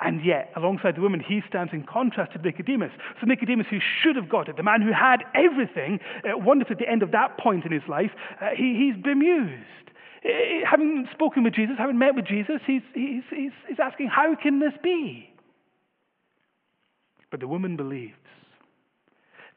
And 0.00 0.24
yet, 0.24 0.50
alongside 0.56 0.96
the 0.96 1.02
woman, 1.02 1.20
he 1.20 1.42
stands 1.46 1.74
in 1.74 1.84
contrast 1.84 2.32
to 2.32 2.38
Nicodemus. 2.38 2.92
So, 3.20 3.26
Nicodemus, 3.26 3.66
who 3.68 3.80
should 4.02 4.16
have 4.16 4.30
got 4.30 4.48
it, 4.48 4.56
the 4.56 4.62
man 4.62 4.80
who 4.80 4.92
had 4.92 5.18
everything, 5.34 6.00
uh, 6.24 6.50
at 6.70 6.78
the 6.78 6.88
end 6.88 7.02
of 7.02 7.10
that 7.10 7.36
point 7.38 7.66
in 7.66 7.72
his 7.72 7.82
life, 7.86 8.10
uh, 8.40 8.50
he, 8.56 8.74
he's 8.74 9.02
bemused. 9.02 9.90
Uh, 10.24 10.30
having 10.68 11.06
spoken 11.12 11.44
with 11.44 11.54
Jesus, 11.54 11.76
having 11.78 11.98
met 11.98 12.14
with 12.14 12.26
Jesus, 12.26 12.60
he's, 12.66 12.82
he's, 12.94 13.22
he's, 13.30 13.52
he's 13.68 13.78
asking, 13.82 14.08
How 14.08 14.34
can 14.40 14.58
this 14.58 14.72
be? 14.82 15.28
But 17.30 17.40
the 17.40 17.48
woman 17.48 17.76
believes. 17.76 18.14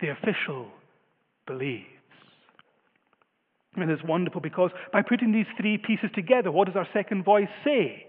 The 0.01 0.09
official 0.09 0.67
believes. 1.45 1.85
And 3.75 3.89
it's 3.91 4.03
wonderful 4.03 4.41
because 4.41 4.71
by 4.91 5.03
putting 5.03 5.31
these 5.31 5.45
three 5.59 5.77
pieces 5.77 6.09
together, 6.15 6.51
what 6.51 6.65
does 6.65 6.75
our 6.75 6.87
second 6.93 7.23
voice 7.23 7.47
say? 7.63 8.07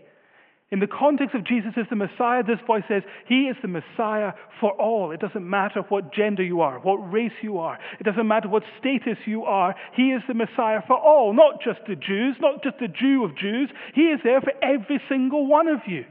In 0.70 0.80
the 0.80 0.86
context 0.86 1.34
of 1.34 1.44
Jesus 1.44 1.72
as 1.78 1.86
the 1.88 1.96
Messiah, 1.96 2.42
this 2.42 2.58
voice 2.66 2.82
says, 2.88 3.02
He 3.26 3.44
is 3.44 3.56
the 3.62 3.68
Messiah 3.68 4.32
for 4.60 4.72
all. 4.72 5.12
It 5.12 5.20
doesn't 5.20 5.48
matter 5.48 5.80
what 5.88 6.12
gender 6.12 6.42
you 6.42 6.60
are, 6.60 6.78
what 6.80 6.96
race 7.10 7.32
you 7.42 7.58
are, 7.58 7.78
it 7.98 8.04
doesn't 8.04 8.28
matter 8.28 8.48
what 8.48 8.64
status 8.78 9.16
you 9.24 9.44
are. 9.44 9.74
He 9.94 10.10
is 10.10 10.20
the 10.28 10.34
Messiah 10.34 10.80
for 10.86 10.98
all, 10.98 11.32
not 11.32 11.62
just 11.64 11.80
the 11.88 11.96
Jews, 11.96 12.36
not 12.40 12.62
just 12.62 12.78
the 12.80 12.88
Jew 12.88 13.24
of 13.24 13.36
Jews. 13.36 13.70
He 13.94 14.02
is 14.02 14.20
there 14.22 14.42
for 14.42 14.52
every 14.62 15.00
single 15.08 15.46
one 15.46 15.68
of 15.68 15.80
you. 15.86 16.04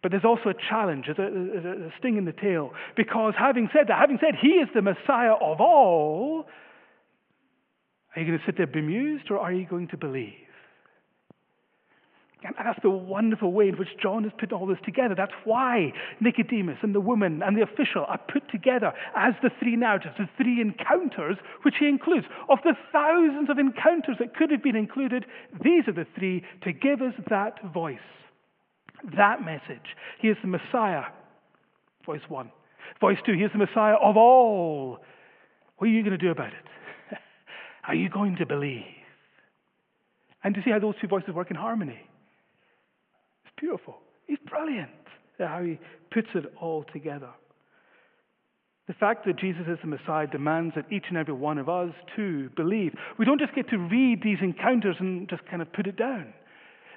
But 0.00 0.12
there's 0.12 0.24
also 0.24 0.50
a 0.50 0.54
challenge, 0.70 1.06
there's 1.06 1.18
a, 1.18 1.86
a 1.86 1.90
sting 1.98 2.16
in 2.16 2.26
the 2.26 2.32
tail, 2.32 2.72
because 2.94 3.34
having 3.36 3.70
said 3.72 3.88
that, 3.88 3.98
having 3.98 4.18
said 4.20 4.34
He 4.40 4.50
is 4.50 4.68
the 4.72 4.82
Messiah 4.82 5.32
of 5.32 5.60
all, 5.60 6.46
are 8.14 8.20
you 8.22 8.28
going 8.28 8.38
to 8.38 8.44
sit 8.46 8.56
there 8.56 8.68
bemused 8.68 9.30
or 9.30 9.40
are 9.40 9.52
you 9.52 9.66
going 9.66 9.88
to 9.88 9.96
believe? 9.96 10.43
And 12.44 12.54
that's 12.58 12.78
the 12.82 12.90
wonderful 12.90 13.52
way 13.52 13.68
in 13.68 13.78
which 13.78 13.96
John 14.00 14.22
has 14.24 14.32
put 14.38 14.52
all 14.52 14.66
this 14.66 14.78
together. 14.84 15.14
That's 15.16 15.32
why 15.44 15.94
Nicodemus 16.20 16.76
and 16.82 16.94
the 16.94 17.00
woman 17.00 17.42
and 17.42 17.56
the 17.56 17.62
official 17.62 18.04
are 18.06 18.20
put 18.30 18.50
together 18.50 18.92
as 19.16 19.32
the 19.42 19.50
three 19.58 19.76
narratives, 19.76 20.14
the 20.18 20.28
three 20.36 20.60
encounters, 20.60 21.38
which 21.62 21.76
he 21.80 21.88
includes. 21.88 22.26
Of 22.50 22.58
the 22.62 22.74
thousands 22.92 23.48
of 23.48 23.58
encounters 23.58 24.16
that 24.18 24.36
could 24.36 24.50
have 24.50 24.62
been 24.62 24.76
included, 24.76 25.24
these 25.62 25.88
are 25.88 25.94
the 25.94 26.06
three 26.18 26.42
to 26.64 26.72
give 26.72 27.00
us 27.00 27.14
that 27.30 27.60
voice, 27.72 27.96
that 29.16 29.42
message. 29.42 29.96
He 30.20 30.28
is 30.28 30.36
the 30.42 30.48
Messiah, 30.48 31.04
voice 32.04 32.28
one. 32.28 32.52
Voice 33.00 33.18
two, 33.24 33.32
he 33.32 33.42
is 33.42 33.52
the 33.52 33.58
Messiah 33.58 33.94
of 33.94 34.18
all. 34.18 34.98
What 35.78 35.88
are 35.88 35.90
you 35.90 36.02
going 36.02 36.18
to 36.18 36.18
do 36.18 36.30
about 36.30 36.52
it? 36.52 37.16
are 37.88 37.94
you 37.94 38.10
going 38.10 38.36
to 38.36 38.44
believe? 38.44 38.84
And 40.42 40.54
to 40.54 40.60
see 40.62 40.70
how 40.70 40.78
those 40.78 40.94
two 41.00 41.08
voices 41.08 41.34
work 41.34 41.50
in 41.50 41.56
harmony 41.56 42.02
beautiful. 43.58 43.96
He's 44.26 44.38
brilliant 44.48 44.90
how 45.38 45.62
he 45.62 45.78
puts 46.12 46.28
it 46.34 46.52
all 46.60 46.84
together. 46.92 47.30
The 48.86 48.94
fact 48.94 49.24
that 49.26 49.38
Jesus 49.38 49.62
is 49.66 49.78
the 49.80 49.88
Messiah 49.88 50.26
demands 50.26 50.74
that 50.76 50.92
each 50.92 51.06
and 51.08 51.16
every 51.16 51.32
one 51.32 51.56
of 51.58 51.68
us, 51.68 51.94
too, 52.14 52.50
believe. 52.54 52.92
We 53.18 53.24
don't 53.24 53.40
just 53.40 53.54
get 53.54 53.68
to 53.70 53.78
read 53.78 54.22
these 54.22 54.38
encounters 54.42 54.96
and 55.00 55.28
just 55.28 55.44
kind 55.46 55.62
of 55.62 55.72
put 55.72 55.86
it 55.86 55.96
down. 55.96 56.34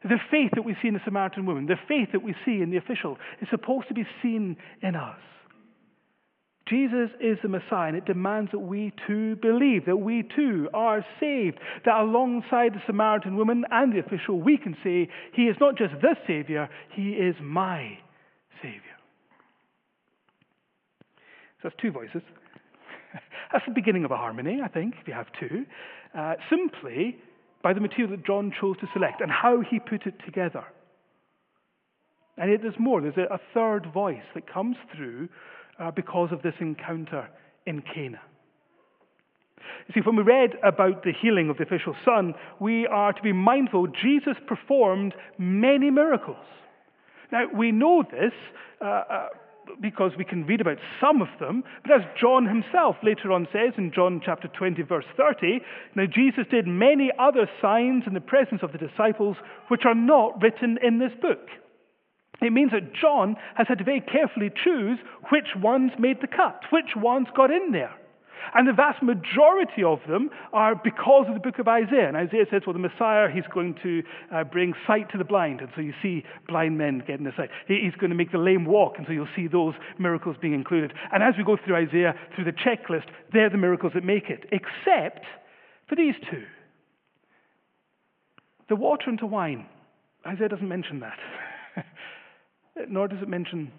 The 0.04 0.20
faith 0.30 0.52
that 0.56 0.64
we 0.64 0.76
see 0.82 0.90
in 0.90 0.94
the 0.94 1.02
Samaritan 1.06 1.46
woman, 1.46 1.66
the 1.66 1.78
faith 1.88 2.10
that 2.12 2.22
we 2.22 2.36
see 2.46 2.62
in 2.62 2.72
the 2.72 2.78
official, 2.78 3.18
is 3.42 3.48
supposed 3.50 3.88
to 3.88 3.94
be 3.94 4.06
seen 4.22 4.58
in 4.82 4.96
us. 4.96 5.20
Jesus 6.70 7.10
is 7.20 7.38
the 7.42 7.50
Messiah, 7.50 7.90
and 7.90 7.98
it 7.98 8.06
demands 8.06 8.52
that 8.52 8.60
we 8.60 8.94
too 9.08 9.36
believe, 9.38 9.86
that 9.86 9.98
we 9.98 10.24
too 10.36 10.70
are 10.74 11.06
saved, 11.20 11.60
that 11.86 12.00
alongside 12.00 12.74
the 12.74 12.82
Samaritan 12.86 13.38
woman 13.38 13.64
and 13.72 13.94
the 13.94 14.00
official, 14.00 14.40
we 14.40 14.58
can 14.58 14.76
say, 14.84 15.10
He 15.34 15.44
is 15.44 15.56
not 15.60 15.78
just 15.78 15.94
the 16.02 16.16
Savior, 16.26 16.70
He 16.94 17.12
is 17.12 17.36
my 17.42 17.98
Savior. 18.62 18.82
So 21.62 21.70
that's 21.70 21.76
two 21.82 21.92
voices. 21.92 22.22
that's 23.52 23.66
the 23.66 23.74
beginning 23.74 24.06
of 24.06 24.12
a 24.12 24.18
harmony, 24.18 24.60
I 24.64 24.68
think, 24.68 24.96
if 25.02 25.08
you 25.08 25.14
have 25.14 25.28
two. 25.40 25.66
Uh, 26.18 26.36
simply 26.50 27.18
by 27.64 27.74
the 27.74 27.80
material 27.80 28.12
that 28.12 28.26
John 28.26 28.54
chose 28.60 28.78
to 28.80 28.88
select 28.94 29.22
and 29.22 29.32
how 29.32 29.62
he 29.62 29.80
put 29.80 30.06
it 30.06 30.16
together. 30.26 30.64
And 32.38 32.52
yet 32.52 32.62
there's 32.62 32.80
more. 32.80 33.02
There's 33.02 33.18
a, 33.18 33.34
a 33.34 33.40
third 33.54 33.92
voice 33.92 34.24
that 34.36 34.52
comes 34.52 34.76
through 34.96 35.30
uh, 35.80 35.92
because 35.92 36.32
of 36.32 36.42
this 36.42 36.56
encounter 36.60 37.28
in 37.66 37.82
Cana. 37.82 38.22
You 39.88 39.94
see, 39.94 40.02
when 40.06 40.16
we 40.16 40.24
read 40.24 40.52
about 40.64 41.04
the 41.04 41.14
healing 41.14 41.50
of 41.50 41.58
the 41.58 41.64
official 41.64 41.96
son, 42.04 42.34
we 42.60 42.88
are 42.88 43.14
to 43.14 43.22
be 43.22 43.34
mindful 43.34 43.88
Jesus 43.88 44.36
performed 44.48 45.14
many 45.38 45.90
miracles. 45.90 46.46
Now, 47.32 47.46
we 47.54 47.72
know 47.72 48.04
this 48.10 48.34
uh, 48.82 48.86
uh, 48.86 49.28
because 49.82 50.12
we 50.18 50.24
can 50.24 50.46
read 50.46 50.62
about 50.62 50.78
some 51.02 51.22
of 51.22 51.28
them, 51.40 51.64
but 51.84 51.92
as 51.92 52.02
John 52.20 52.46
himself 52.46 52.96
later 53.04 53.32
on 53.32 53.48
says 53.52 53.74
in 53.78 53.92
John 53.94 54.22
chapter 54.24 54.48
20, 54.48 54.82
verse 54.84 55.06
30, 55.18 55.60
now 55.96 56.06
Jesus 56.06 56.46
did 56.50 56.68
many 56.68 57.12
other 57.20 57.50
signs 57.62 58.04
in 58.08 58.14
the 58.14 58.22
presence 58.22 58.62
of 58.64 58.72
the 58.72 58.78
disciples 58.78 59.36
which 59.68 59.82
are 59.86 59.96
not 59.96 60.42
written 60.42 60.78
in 60.82 61.00
this 61.00 61.12
book. 61.22 61.50
It 62.42 62.54
means 62.54 62.72
that 62.72 62.94
John 62.94 63.36
has 63.56 63.68
had 63.68 63.80
to 63.80 63.84
very 63.84 64.02
carefully 64.02 64.52
choose 64.64 65.00
which 65.32 65.56
ones 65.56 65.92
made 65.98 66.22
the 66.22 66.28
cut, 66.28 66.62
which 66.70 66.96
ones 66.96 67.28
got 67.36 67.50
in 67.52 67.72
there. 67.72 67.94
And 68.54 68.68
the 68.68 68.74
vast 68.74 69.04
majority 69.04 69.84
of 69.84 70.00
them 70.08 70.30
are 70.54 70.74
because 70.76 71.26
of 71.28 71.34
the 71.34 71.40
book 71.40 71.60
of 71.60 71.68
Isaiah. 71.68 72.08
And 72.08 72.16
Isaiah 72.16 72.46
says, 72.50 72.62
well, 72.66 72.74
the 72.74 72.80
Messiah, 72.80 73.28
he's 73.34 73.48
going 73.54 73.76
to 73.84 74.04
uh, 74.34 74.44
bring 74.46 74.74
sight 74.86 75.12
to 75.12 75.18
the 75.18 75.26
blind. 75.26 75.60
And 75.60 75.70
so 75.76 75.82
you 75.82 75.94
see 76.02 76.24
blind 76.48 76.78
men 76.78 77.04
getting 77.06 77.26
the 77.26 77.34
sight. 77.36 77.50
He's 77.68 77.96
going 78.00 78.12
to 78.12 78.16
make 78.16 78.32
the 78.32 78.38
lame 78.38 78.66
walk. 78.66 78.94
And 78.98 79.06
so 79.06 79.12
you'll 79.12 79.28
see 79.36 79.48
those 79.48 79.74
miracles 80.00 80.38
being 80.42 80.54
included. 80.54 80.94
And 81.12 81.24
as 81.24 81.34
we 81.38 81.44
go 81.44 81.58
through 81.58 81.76
Isaiah, 81.76 82.14
through 82.36 82.46
the 82.46 82.54
checklist, 82.54 83.08
they're 83.34 83.50
the 83.50 83.58
miracles 83.58 83.94
that 83.96 84.06
make 84.06 84.30
it, 84.30 84.46
except 84.52 85.26
for 85.90 85.96
these 85.96 86.16
two 86.32 86.44
the 88.70 88.76
water 88.76 89.10
into 89.10 89.26
wine. 89.26 89.66
Isaiah 90.26 90.50
doesn't 90.50 90.68
mention 90.68 91.00
that. 91.00 91.18
nor 92.90 93.08
does 93.08 93.22
it 93.22 93.30
mention 93.30 93.72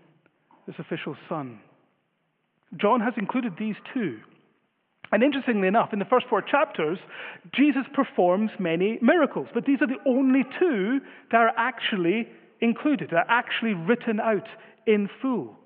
this 0.67 0.77
official 0.79 1.17
son. 1.29 1.61
John 2.77 3.01
has 3.01 3.15
included 3.17 3.55
these 3.59 3.77
two. 3.95 4.19
And 5.11 5.23
interestingly 5.23 5.69
enough, 5.69 5.93
in 5.93 5.99
the 5.99 6.05
first 6.05 6.27
four 6.29 6.43
chapters, 6.43 6.99
Jesus 7.55 7.85
performs 7.95 8.51
many 8.59 8.99
miracles, 9.01 9.49
but 9.55 9.65
these 9.65 9.81
are 9.81 9.87
the 9.87 10.03
only 10.07 10.45
two 10.59 11.01
that 11.31 11.39
are 11.39 11.53
actually 11.57 12.29
included, 12.61 13.09
that 13.11 13.27
are 13.27 13.31
actually 13.31 13.73
written 13.73 14.21
out 14.21 14.47
in 14.87 15.09
full. 15.23 15.57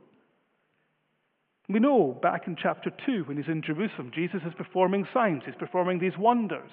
We 1.69 1.81
know 1.81 2.19
back 2.23 2.47
in 2.47 2.57
chapter 2.61 2.91
2, 3.07 3.25
when 3.25 3.37
he's 3.37 3.49
in 3.49 3.63
Jerusalem, 3.63 4.13
Jesus 4.15 4.43
is 4.47 4.53
performing 4.57 5.07
signs, 5.13 5.43
he's 5.45 5.55
performing 5.59 5.99
these 5.99 6.17
wonders. 6.19 6.71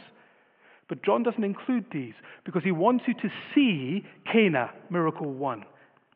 But 0.90 1.04
John 1.04 1.24
doesn't 1.24 1.44
include 1.44 1.86
these 1.92 2.16
because 2.46 2.64
he 2.64 2.72
wants 2.72 3.06
you 3.08 3.14
to 3.16 3.30
see 3.56 4.06
Cana, 4.32 4.72
miracle 4.90 5.32
1 5.32 5.64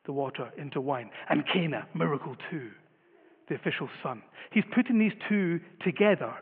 the 0.06 0.14
water 0.14 0.52
into 0.58 0.82
wine. 0.82 1.10
And 1.30 1.44
Cana, 1.52 1.88
miracle 1.94 2.36
two, 2.50 2.72
the 3.50 3.56
official 3.56 3.90
son. 4.02 4.22
He's 4.52 4.64
putting 4.74 5.00
these 5.00 5.14
two 5.30 5.60
together 5.84 6.34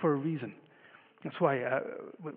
for 0.00 0.12
a 0.12 0.16
reason. 0.16 0.54
That's 1.24 1.40
why 1.40 1.60
uh, 1.62 1.80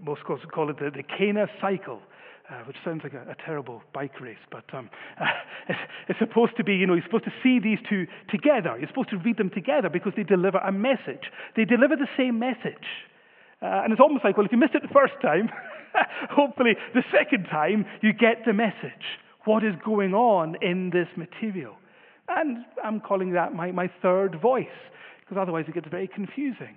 most 0.02 0.22
scholars 0.22 0.42
call 0.52 0.70
it 0.70 0.80
the, 0.80 0.90
the 0.90 1.04
Cana 1.04 1.46
cycle, 1.62 2.02
uh, 2.50 2.64
which 2.66 2.78
sounds 2.84 3.02
like 3.04 3.14
a, 3.14 3.30
a, 3.30 3.36
terrible 3.46 3.82
bike 3.94 4.20
race, 4.20 4.42
but 4.52 4.64
um, 4.74 4.90
uh, 5.20 5.26
it's, 5.70 5.80
it's, 6.10 6.20
supposed 6.20 6.58
to 6.58 6.64
be, 6.64 6.76
you 6.76 6.88
know, 6.88 6.96
you're 6.96 7.04
supposed 7.06 7.26
to 7.26 7.34
see 7.44 7.60
these 7.60 7.78
two 7.88 8.08
together. 8.30 8.76
You're 8.80 8.90
supposed 8.90 9.12
to 9.12 9.18
read 9.18 9.38
them 9.38 9.52
together 9.52 9.88
because 9.90 10.14
they 10.18 10.24
deliver 10.24 10.58
a 10.58 10.72
message. 10.72 11.30
They 11.56 11.66
deliver 11.66 11.96
the 11.96 12.10
same 12.18 12.40
message. 12.40 13.06
Uh, 13.62 13.86
and 13.86 13.94
it's 13.94 14.02
almost 14.02 14.26
like, 14.26 14.36
well, 14.36 14.46
if 14.46 14.52
you 14.52 14.58
missed 14.58 14.74
it 14.74 14.82
the 14.82 14.94
first 14.94 15.14
time, 15.22 15.50
hopefully 16.32 16.74
the 16.96 17.04
second 17.14 17.46
time 17.46 17.86
you 18.02 18.14
get 18.14 18.44
the 18.46 18.54
message 18.54 19.06
what 19.46 19.64
is 19.64 19.74
going 19.84 20.14
on 20.14 20.56
in 20.62 20.90
this 20.92 21.08
material. 21.16 21.76
And 22.28 22.66
I'm 22.84 23.00
calling 23.00 23.34
that 23.34 23.54
my, 23.54 23.72
my 23.72 23.90
third 24.02 24.40
voice, 24.42 24.66
because 25.22 25.38
otherwise 25.42 25.66
it 25.68 25.74
gets 25.74 25.88
very 25.90 26.08
confusing. 26.08 26.76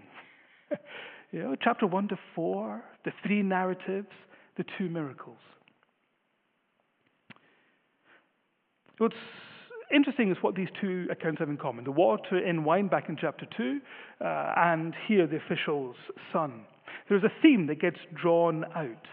you 1.33 1.41
know, 1.41 1.55
chapter 1.63 1.87
1 1.87 2.09
to 2.09 2.19
4, 2.35 2.83
the 3.05 3.13
three 3.25 3.43
narratives, 3.43 4.09
the 4.57 4.65
two 4.79 4.89
miracles. 4.89 5.39
What's 8.99 9.17
interesting 9.95 10.31
is 10.31 10.37
what 10.41 10.55
these 10.55 10.69
two 10.81 11.07
accounts 11.11 11.41
have 11.41 11.49
in 11.49 11.57
common 11.57 11.85
the 11.85 11.91
water 11.91 12.39
in 12.39 12.65
wine 12.65 12.89
back 12.89 13.09
in 13.09 13.17
chapter 13.21 13.47
2, 13.57 13.81
uh, 14.21 14.53
and 14.57 14.95
here 15.09 15.27
the 15.27 15.37
official's 15.37 15.97
son. 16.33 16.65
there's 17.09 17.25
a 17.25 17.33
theme 17.43 17.67
that 17.67 17.81
gets 17.81 17.99
drawn 18.21 18.65
out. 18.77 19.07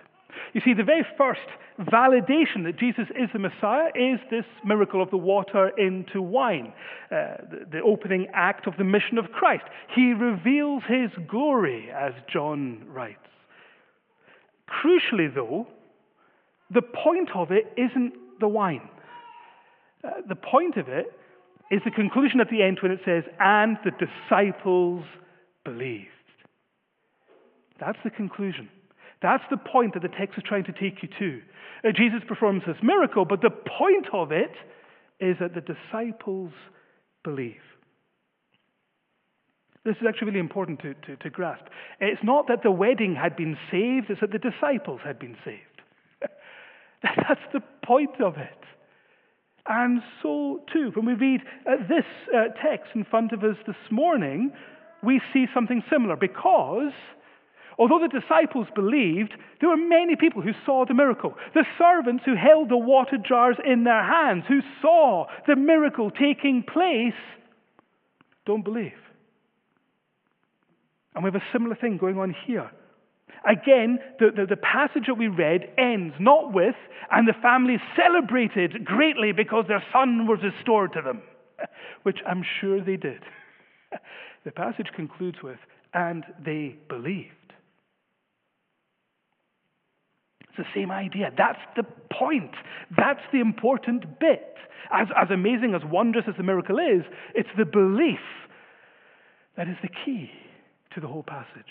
You 0.54 0.62
see, 0.64 0.74
the 0.74 0.84
very 0.84 1.06
first 1.18 1.42
validation 1.80 2.64
that 2.66 2.78
Jesus 2.78 3.08
is 3.16 3.30
the 3.34 3.40
Messiah 3.40 3.90
is 3.96 4.20
this 4.30 4.46
miracle 4.66 5.02
of 5.02 5.10
the 5.10 5.18
water 5.18 5.70
into 5.78 6.22
wine, 6.22 6.74
uh, 7.12 7.38
the, 7.50 7.66
the 7.72 7.82
opening 7.82 8.28
act 8.34 8.68
of 8.68 8.78
the 8.78 8.84
mission 8.84 9.18
of 9.18 9.32
Christ. 9.32 9.64
He 9.96 10.14
reveals 10.14 10.84
his 10.88 11.10
glory, 11.28 11.90
as 11.92 12.14
John 12.32 12.84
writes. 12.88 13.18
Crucially, 14.70 15.34
though, 15.34 15.68
the 16.74 16.82
point 16.82 17.30
of 17.36 17.52
it 17.52 17.74
isn't 17.78 18.14
the 18.40 18.48
wine. 18.48 18.90
Uh, 20.04 20.10
the 20.28 20.36
point 20.36 20.78
of 20.78 20.88
it 20.88 21.08
is 21.70 21.82
the 21.86 21.92
conclusion 21.92 22.40
at 22.40 22.50
the 22.50 22.62
end 22.62 22.80
when 22.82 22.92
it 22.92 23.00
says, 23.06 23.24
and 23.40 23.78
the 23.84 23.92
disciples 23.92 25.06
believed. 25.64 26.08
That's 27.80 27.98
the 28.04 28.10
conclusion. 28.10 28.70
That's 29.22 29.44
the 29.50 29.58
point 29.58 29.94
that 29.94 30.02
the 30.02 30.10
text 30.10 30.38
is 30.38 30.44
trying 30.48 30.64
to 30.66 30.72
take 30.72 31.04
you 31.04 31.10
to. 31.20 31.42
Uh, 31.84 31.92
Jesus 31.96 32.22
performs 32.28 32.64
this 32.66 32.78
miracle, 32.82 33.26
but 33.26 33.42
the 33.42 33.52
point 33.52 34.08
of 34.14 34.32
it 34.32 34.52
is 35.20 35.38
that 35.40 35.54
the 35.54 35.62
disciples 35.62 36.52
believe. 37.24 37.62
This 39.84 39.96
is 39.98 40.04
actually 40.08 40.28
really 40.28 40.40
important 40.40 40.80
to, 40.82 40.94
to, 40.94 41.16
to, 41.16 41.30
grasp. 41.30 41.66
It's 42.00 42.24
not 42.24 42.48
that 42.48 42.62
the 42.62 42.72
wedding 42.72 43.16
had 43.16 43.36
been 43.36 43.58
saved, 43.72 44.10
it's 44.10 44.22
that 44.22 44.32
the 44.32 44.38
disciples 44.38 45.02
had 45.04 45.18
been 45.18 45.36
saved. 45.44 45.82
That's 47.04 47.42
the 47.52 47.62
point 47.84 48.22
of 48.22 48.38
it. 48.38 48.58
And 49.68 50.02
so, 50.22 50.62
too, 50.72 50.92
when 50.96 51.06
we 51.06 51.14
read 51.14 51.42
uh, 51.68 51.78
this 51.88 52.06
uh, 52.36 52.50
text 52.62 52.92
in 52.96 53.06
front 53.06 53.32
of 53.32 53.44
us 53.44 53.58
this 53.66 53.76
morning, 53.90 54.52
we 55.04 55.22
see 55.34 55.46
something 55.54 55.84
similar 55.90 56.16
because 56.16 56.94
Although 57.82 58.08
the 58.08 58.20
disciples 58.20 58.68
believed, 58.76 59.34
there 59.60 59.70
were 59.70 59.76
many 59.76 60.16
people 60.16 60.44
who 60.44 60.52
saw 60.68 60.86
the 60.86 60.94
miracle. 60.94 61.34
The 61.56 61.66
servants 61.80 62.22
who 62.24 62.36
held 62.36 62.70
the 62.70 62.78
water 62.78 63.18
jars 63.18 63.56
in 63.66 63.86
their 63.86 64.04
hands, 64.04 64.44
who 64.48 64.60
saw 64.84 65.26
the 65.48 65.56
miracle 65.56 66.12
taking 66.12 66.62
place, 66.62 67.18
don't 68.46 68.64
believe. 68.64 69.02
And 71.16 71.24
we 71.24 71.30
have 71.30 71.42
a 71.42 71.52
similar 71.52 71.74
thing 71.76 71.98
going 71.98 72.20
on 72.20 72.36
here. 72.46 72.70
Again, 73.50 73.98
the, 74.20 74.28
the, 74.36 74.46
the, 74.46 74.58
passage 74.58 75.06
that 75.08 75.18
we 75.18 75.28
read 75.28 75.62
ends 75.76 76.14
not 76.20 76.54
with, 76.54 76.76
and 77.10 77.28
the 77.28 77.34
family 77.42 77.78
celebrated 77.96 78.86
greatly 78.86 79.32
because 79.32 79.66
their 79.68 79.84
son 79.92 80.28
was 80.28 80.38
restored 80.44 80.94
to 80.94 81.02
them, 81.02 81.24
which 82.04 82.20
I'm 82.28 82.44
sure 82.60 82.80
they 82.80 82.98
did. 82.98 83.24
The 84.44 84.52
passage 84.52 84.88
concludes 84.96 85.38
with, 85.44 85.60
and 85.94 86.24
they 86.44 86.76
believed. 86.90 87.41
It's 90.52 90.68
the 90.68 90.80
same 90.80 90.92
idea. 90.92 91.32
That's 91.38 91.60
the 91.78 91.84
point. 92.12 92.52
That's 92.98 93.22
the 93.32 93.40
important 93.40 94.20
bit. 94.20 94.56
As, 94.92 95.08
as 95.16 95.30
amazing, 95.32 95.74
as 95.74 95.82
wondrous 95.90 96.26
as 96.28 96.36
the 96.36 96.44
miracle 96.44 96.78
is, 96.78 97.04
it's 97.34 97.50
the 97.58 97.66
belief 97.66 98.20
that 99.56 99.70
is 99.70 99.78
the 99.82 99.90
key 100.06 100.30
to 100.94 101.00
the 101.00 101.08
whole 101.08 101.24
passage. 101.24 101.64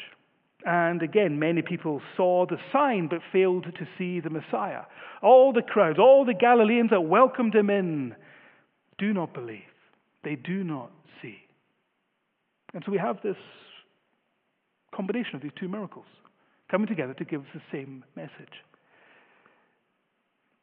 And 0.65 1.03
again, 1.03 1.39
many 1.39 1.63
people 1.63 2.01
saw 2.17 2.47
the 2.47 2.57
sign 2.73 3.09
but 3.09 3.21
failed 3.33 3.65
to 3.65 3.89
see 3.99 4.21
the 4.21 4.31
Messiah. 4.31 4.83
All 5.23 5.53
the 5.53 5.63
crowds, 5.63 5.99
all 5.99 6.25
the 6.25 6.35
Galileans 6.35 6.91
that 6.91 7.03
welcomed 7.03 7.55
him 7.55 7.69
in, 7.71 8.15
do 8.99 9.13
not 9.13 9.35
believe. 9.35 9.61
They 10.25 10.37
do 10.37 10.65
not 10.65 10.91
see. 11.23 11.37
And 12.73 12.83
so 12.85 12.93
we 12.93 12.99
have 12.99 13.19
this 13.23 13.37
combination 14.95 15.37
of 15.37 15.43
these 15.43 15.53
two 15.59 15.69
miracles 15.69 16.07
coming 16.71 16.87
together 16.87 17.15
to 17.15 17.25
give 17.25 17.41
us 17.41 17.47
the 17.55 17.63
same 17.73 18.05
message. 18.17 18.53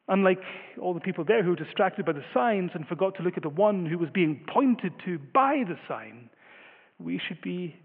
Unlike 0.10 0.42
all 0.82 0.94
the 0.94 1.00
people 1.00 1.26
there 1.26 1.44
who 1.44 1.50
were 1.50 1.56
distracted 1.56 2.06
by 2.06 2.14
the 2.14 2.24
signs 2.34 2.72
and 2.74 2.88
forgot 2.88 3.16
to 3.16 3.24
look 3.24 3.36
at 3.36 3.44
the 3.44 3.50
one 3.50 3.86
who 3.86 3.98
was 3.98 4.10
being 4.14 4.46
pointed 4.52 4.94
to 5.06 5.20
by 5.34 5.64
the 5.68 5.78
sign, 5.88 6.30
we 7.00 7.20
should 7.28 7.42
be 7.42 7.76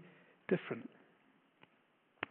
different. 0.47 0.89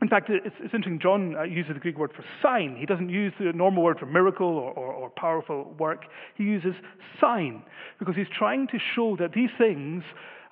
In 0.01 0.09
fact, 0.09 0.31
it's, 0.31 0.57
it's 0.59 0.75
interesting, 0.75 0.99
John 1.01 1.37
uh, 1.37 1.43
uses 1.45 1.75
the 1.75 1.81
Greek 1.81 1.97
word 1.97 2.11
for 2.17 2.25
sign. 2.43 2.77
He 2.77 2.87
doesn't 2.87 3.09
use 3.09 3.33
the 3.39 3.53
normal 3.53 3.85
word 3.85 4.01
for 4.01 4.07
miracle 4.07 4.49
or, 4.49 4.73
or, 4.73 4.93
or 4.93 5.11
powerful 5.11 5.75
work. 5.79 6.07
He 6.37 6.43
uses 6.43 6.75
sign 7.21 7.63
because 8.01 8.17
he's 8.17 8.27
trying 8.37 8.67
to 8.69 8.79
show 8.97 9.17
that 9.21 9.33
these 9.33 9.51
things 9.59 10.03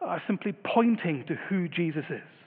are 0.00 0.22
simply 0.26 0.52
pointing 0.52 1.24
to 1.26 1.34
who 1.48 1.66
Jesus 1.66 2.04
is. 2.10 2.39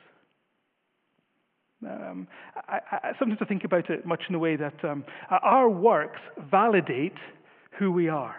Um, 1.86 2.28
I, 2.68 2.80
I, 2.92 3.12
sometimes 3.20 3.40
I 3.42 3.46
think 3.46 3.64
about 3.64 3.90
it 3.90 4.06
much 4.06 4.24
in 4.28 4.34
the 4.34 4.40
way 4.40 4.56
that 4.56 4.84
um, 4.84 5.04
our 5.30 5.70
works 5.70 6.20
validate 6.50 7.18
who 7.80 7.92
we 7.92 8.10
are. 8.10 8.36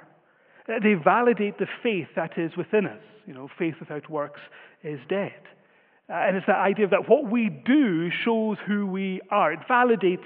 Uh, 0.68 0.74
they 0.82 0.94
validate 0.94 1.58
the 1.58 1.66
faith 1.82 2.08
that 2.16 2.38
is 2.38 2.52
within 2.56 2.86
us. 2.86 3.02
You 3.26 3.34
know, 3.34 3.48
faith 3.58 3.74
without 3.80 4.08
works 4.10 4.40
is 4.82 4.98
dead. 5.08 5.32
Uh, 6.08 6.14
and 6.14 6.36
it's 6.36 6.46
that 6.46 6.58
idea 6.58 6.88
that 6.88 7.08
what 7.08 7.30
we 7.30 7.50
do 7.64 8.10
shows 8.24 8.58
who 8.66 8.86
we 8.86 9.20
are. 9.30 9.52
It 9.52 9.60
validates 9.68 10.18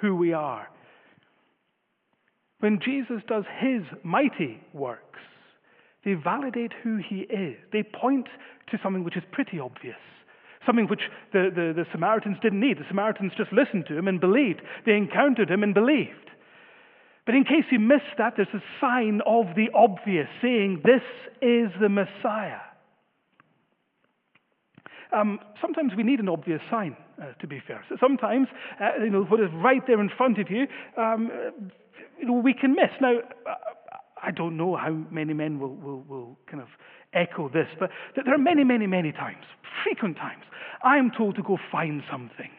who 0.00 0.14
we 0.14 0.32
are. 0.32 0.68
When 2.60 2.78
Jesus 2.82 3.22
does 3.26 3.44
his 3.58 3.82
mighty 4.02 4.60
works, 4.72 5.20
they 6.04 6.14
validate 6.14 6.72
who 6.82 6.96
he 6.96 7.20
is. 7.20 7.56
They 7.72 7.82
point 7.82 8.26
to 8.70 8.78
something 8.82 9.04
which 9.04 9.16
is 9.16 9.22
pretty 9.32 9.58
obvious 9.58 9.96
something 10.66 10.86
which 10.86 11.02
the, 11.32 11.50
the, 11.54 11.72
the 11.74 11.86
Samaritans 11.92 12.38
didn't 12.42 12.60
need. 12.60 12.78
The 12.78 12.88
Samaritans 12.88 13.32
just 13.36 13.52
listened 13.52 13.86
to 13.88 13.98
him 13.98 14.08
and 14.08 14.20
believed. 14.20 14.62
They 14.86 14.92
encountered 14.92 15.50
him 15.50 15.62
and 15.62 15.74
believed. 15.74 16.30
But 17.26 17.34
in 17.34 17.44
case 17.44 17.64
you 17.70 17.78
missed 17.78 18.18
that, 18.18 18.34
there's 18.36 18.48
a 18.52 18.62
sign 18.80 19.20
of 19.26 19.46
the 19.56 19.68
obvious 19.74 20.28
saying, 20.42 20.82
This 20.84 21.02
is 21.40 21.70
the 21.80 21.88
Messiah. 21.88 22.60
Um, 25.14 25.38
sometimes 25.60 25.92
we 25.96 26.02
need 26.02 26.18
an 26.18 26.28
obvious 26.28 26.60
sign, 26.70 26.96
uh, 27.22 27.32
to 27.40 27.46
be 27.46 27.62
fair. 27.66 27.84
So 27.88 27.96
sometimes, 28.00 28.48
uh, 28.80 29.02
you 29.02 29.10
know, 29.10 29.22
what 29.24 29.40
is 29.40 29.48
right 29.54 29.82
there 29.86 30.00
in 30.00 30.10
front 30.16 30.38
of 30.38 30.50
you, 30.50 30.66
um, 30.96 31.30
you 32.18 32.26
know, 32.26 32.34
we 32.34 32.52
can 32.52 32.72
miss. 32.72 32.90
Now, 33.00 33.18
uh, 33.18 33.54
I 34.22 34.30
don't 34.30 34.56
know 34.56 34.76
how 34.76 34.90
many 35.10 35.32
men 35.32 35.60
will, 35.60 35.74
will, 35.76 36.02
will 36.08 36.38
kind 36.50 36.62
of 36.62 36.68
echo 37.14 37.48
this, 37.48 37.68
but 37.78 37.90
that 38.16 38.24
there 38.24 38.34
are 38.34 38.38
many, 38.38 38.64
many, 38.64 38.86
many 38.86 39.12
times, 39.12 39.44
frequent 39.82 40.16
times, 40.16 40.44
I'm 40.82 41.10
told 41.10 41.36
to 41.36 41.42
go 41.42 41.58
find 41.72 42.02
something. 42.10 42.50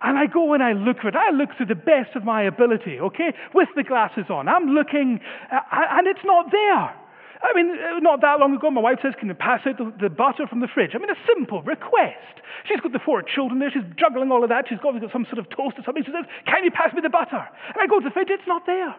And 0.00 0.16
I 0.16 0.26
go 0.26 0.54
and 0.54 0.62
I 0.62 0.72
look 0.72 1.02
for 1.02 1.08
it. 1.08 1.16
I 1.16 1.30
look 1.34 1.50
to 1.58 1.64
the 1.64 1.74
best 1.74 2.14
of 2.14 2.22
my 2.22 2.42
ability, 2.42 3.00
okay, 3.00 3.34
with 3.52 3.68
the 3.74 3.82
glasses 3.82 4.30
on. 4.30 4.46
I'm 4.46 4.70
looking, 4.70 5.18
uh, 5.50 5.58
and 5.72 6.06
it's 6.06 6.22
not 6.24 6.52
there. 6.52 6.94
I 7.38 7.54
mean, 7.54 7.70
uh, 7.70 7.98
not 7.98 8.20
that 8.22 8.38
long 8.38 8.54
ago, 8.54 8.70
my 8.70 8.80
wife 8.80 8.98
says, 9.02 9.14
Can 9.18 9.28
you 9.28 9.34
pass 9.34 9.62
out 9.66 9.78
the, 9.78 9.90
the, 9.98 10.10
butter 10.10 10.46
from 10.46 10.60
the 10.60 10.66
fridge? 10.66 10.94
I 10.94 10.98
mean, 10.98 11.10
a 11.10 11.18
simple 11.26 11.62
request. 11.62 12.42
She's 12.66 12.80
got 12.80 12.92
the 12.92 13.02
four 13.02 13.22
children 13.22 13.58
there. 13.58 13.70
She's 13.70 13.86
juggling 13.98 14.30
all 14.30 14.42
of 14.42 14.50
that. 14.50 14.66
She's 14.68 14.78
got, 14.82 14.98
got 15.00 15.12
some 15.12 15.26
sort 15.26 15.38
of 15.38 15.46
toast 15.50 15.78
or 15.78 15.82
something. 15.86 16.02
She 16.02 16.10
says, 16.10 16.26
Can 16.46 16.62
you 16.62 16.70
pass 16.70 16.94
me 16.94 17.00
the 17.02 17.10
butter? 17.10 17.38
And 17.38 17.78
I 17.78 17.86
go 17.86 17.98
to 17.98 18.06
the 18.06 18.14
fridge. 18.14 18.30
It's 18.30 18.46
not 18.46 18.66
there. 18.66 18.94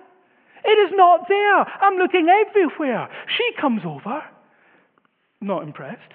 It 0.64 0.78
is 0.88 0.92
not 0.96 1.28
there. 1.28 1.60
I'm 1.84 1.96
looking 1.96 2.28
everywhere. 2.28 3.08
She 3.28 3.44
comes 3.60 3.84
over 3.84 4.24
not 5.42 5.64
impressed. 5.64 6.12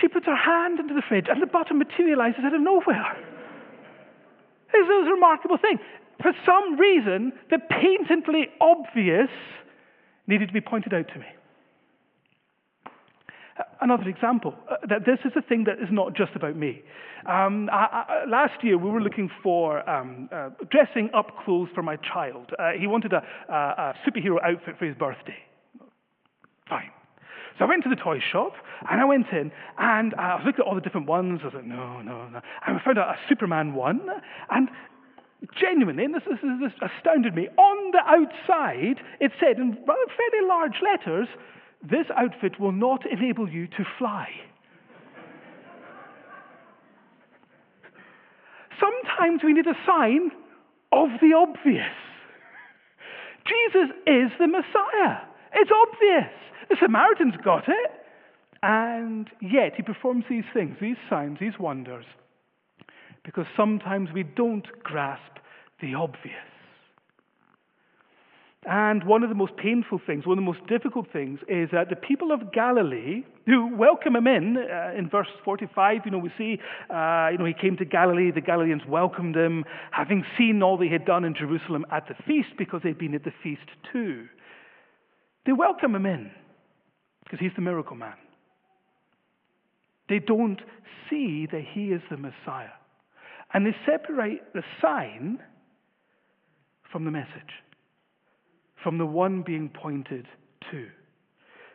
She 0.00 0.08
puts 0.08 0.26
her 0.26 0.36
hand 0.36 0.78
into 0.78 0.94
the 0.94 1.02
fridge 1.08 1.26
and 1.28 1.42
the 1.42 1.46
butter 1.46 1.74
materializes 1.74 2.40
out 2.44 2.54
of 2.54 2.60
nowhere. 2.60 3.16
It's 4.72 5.08
a 5.08 5.10
remarkable 5.10 5.58
thing. 5.58 5.78
For 6.22 6.32
some 6.44 6.78
reason, 6.78 7.32
the 7.50 7.58
patently 7.58 8.48
obvious 8.60 9.30
needed 10.26 10.48
to 10.48 10.52
be 10.52 10.60
pointed 10.60 10.92
out 10.92 11.08
to 11.08 11.18
me. 11.18 11.26
Another 13.80 14.08
example 14.08 14.54
uh, 14.70 14.76
that 14.88 15.04
this 15.04 15.18
is 15.24 15.32
a 15.36 15.42
thing 15.42 15.64
that 15.64 15.80
is 15.80 15.88
not 15.90 16.14
just 16.14 16.32
about 16.36 16.56
me. 16.56 16.82
Um, 17.26 17.68
I, 17.72 18.04
I, 18.08 18.24
last 18.28 18.62
year, 18.62 18.78
we 18.78 18.90
were 18.90 19.00
looking 19.00 19.30
for 19.42 19.88
um, 19.88 20.28
uh, 20.30 20.50
dressing 20.70 21.10
up 21.12 21.44
clothes 21.44 21.68
for 21.74 21.82
my 21.82 21.96
child. 21.96 22.52
Uh, 22.58 22.70
he 22.78 22.86
wanted 22.86 23.12
a, 23.12 23.22
a 23.48 23.94
superhero 24.06 24.36
outfit 24.44 24.78
for 24.78 24.84
his 24.84 24.96
birthday. 24.96 25.38
Fine. 26.68 26.90
So 27.58 27.64
I 27.64 27.68
went 27.68 27.82
to 27.84 27.90
the 27.90 27.96
toy 27.96 28.20
shop 28.20 28.52
and 28.88 29.00
I 29.00 29.04
went 29.04 29.26
in 29.32 29.50
and 29.78 30.14
I 30.14 30.36
was 30.36 30.44
looking 30.46 30.60
at 30.64 30.68
all 30.68 30.76
the 30.76 30.80
different 30.80 31.08
ones. 31.08 31.40
I 31.42 31.46
was 31.46 31.54
like, 31.54 31.66
no, 31.66 32.00
no, 32.02 32.28
no. 32.28 32.40
And 32.66 32.78
I 32.78 32.84
found 32.84 32.98
out 32.98 33.08
a 33.08 33.18
Superman 33.28 33.74
one. 33.74 34.00
And 34.48 34.68
genuinely, 35.60 36.04
and 36.04 36.14
this, 36.14 36.22
this, 36.24 36.38
this 36.60 36.72
astounded 36.80 37.34
me, 37.34 37.48
on 37.48 37.90
the 37.90 37.98
outside 37.98 39.02
it 39.20 39.32
said 39.40 39.58
in 39.58 39.74
fairly 39.74 40.46
large 40.46 40.80
letters, 40.82 41.28
this 41.82 42.06
outfit 42.16 42.60
will 42.60 42.72
not 42.72 43.04
enable 43.10 43.48
you 43.48 43.66
to 43.66 43.84
fly. 43.98 44.28
Sometimes 48.78 49.42
we 49.42 49.52
need 49.52 49.66
a 49.66 49.76
sign 49.84 50.30
of 50.92 51.08
the 51.20 51.34
obvious. 51.36 51.90
Jesus 53.46 53.90
is 54.06 54.30
the 54.38 54.46
Messiah. 54.46 55.22
It's 55.54 55.70
obvious. 55.70 56.30
The 56.68 56.76
Samaritans 56.80 57.34
got 57.44 57.68
it. 57.68 57.90
And 58.62 59.28
yet 59.40 59.74
he 59.76 59.82
performs 59.82 60.24
these 60.28 60.44
things, 60.52 60.76
these 60.80 60.96
signs, 61.08 61.38
these 61.40 61.58
wonders, 61.60 62.04
because 63.24 63.46
sometimes 63.56 64.08
we 64.12 64.24
don't 64.24 64.66
grasp 64.82 65.38
the 65.80 65.94
obvious. 65.94 66.34
And 68.66 69.04
one 69.04 69.22
of 69.22 69.28
the 69.28 69.36
most 69.36 69.56
painful 69.56 70.00
things, 70.04 70.26
one 70.26 70.36
of 70.36 70.44
the 70.44 70.50
most 70.50 70.66
difficult 70.66 71.06
things, 71.12 71.38
is 71.48 71.70
that 71.70 71.88
the 71.88 71.96
people 71.96 72.32
of 72.32 72.52
Galilee, 72.52 73.22
who 73.46 73.74
welcome 73.76 74.16
him 74.16 74.26
in, 74.26 74.56
uh, 74.56 74.92
in 74.98 75.08
verse 75.08 75.28
45, 75.44 76.00
you 76.04 76.10
know, 76.10 76.18
we 76.18 76.32
see, 76.36 76.58
uh, 76.90 77.28
you 77.30 77.38
know, 77.38 77.44
he 77.44 77.54
came 77.54 77.76
to 77.76 77.84
Galilee, 77.84 78.32
the 78.32 78.40
Galileans 78.40 78.82
welcomed 78.88 79.36
him, 79.36 79.64
having 79.92 80.24
seen 80.36 80.62
all 80.62 80.76
they 80.76 80.88
had 80.88 81.04
done 81.04 81.24
in 81.24 81.34
Jerusalem 81.34 81.86
at 81.92 82.08
the 82.08 82.14
feast, 82.26 82.48
because 82.58 82.82
they'd 82.82 82.98
been 82.98 83.14
at 83.14 83.22
the 83.22 83.32
feast 83.42 83.68
too. 83.92 84.26
They 85.46 85.52
welcome 85.52 85.94
him 85.94 86.04
in, 86.04 86.32
because 87.28 87.40
he's 87.40 87.54
the 87.56 87.62
miracle 87.62 87.96
man. 87.96 88.16
They 90.08 90.18
don't 90.18 90.60
see 91.10 91.46
that 91.50 91.62
he 91.74 91.88
is 91.88 92.00
the 92.10 92.16
Messiah. 92.16 92.70
And 93.52 93.66
they 93.66 93.74
separate 93.86 94.52
the 94.54 94.62
sign 94.80 95.38
from 96.90 97.04
the 97.04 97.10
message 97.10 97.52
from 98.82 98.98
the 98.98 99.06
one 99.06 99.42
being 99.42 99.68
pointed 99.68 100.26
to. 100.70 100.86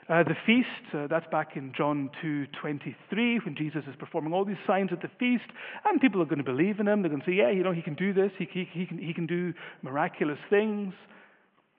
Uh, 0.10 0.24
the 0.24 0.36
feast, 0.46 0.94
uh, 0.94 1.08
that's 1.08 1.26
back 1.32 1.56
in 1.56 1.72
John 1.76 2.10
2.23 2.24 3.46
when 3.46 3.56
Jesus 3.58 3.84
is 3.88 3.96
performing 3.98 4.34
all 4.34 4.44
these 4.44 4.58
signs 4.68 4.90
at 4.92 5.02
the 5.02 5.10
feast 5.18 5.50
and 5.86 6.02
people 6.02 6.22
are 6.22 6.26
going 6.26 6.40
to 6.40 6.44
believe 6.44 6.80
in 6.80 6.88
him. 6.88 7.02
They're 7.02 7.10
going 7.10 7.22
to 7.22 7.28
say, 7.28 7.36
yeah, 7.36 7.52
you 7.52 7.64
know, 7.64 7.72
he 7.72 7.82
can 7.82 7.96
do 7.96 8.14
this. 8.14 8.32
He, 8.38 8.48
he, 8.52 8.68
he, 8.72 8.86
can, 8.86 8.98
he 8.98 9.14
can 9.14 9.26
do 9.26 9.54
miraculous 9.82 10.40
things. 10.50 10.94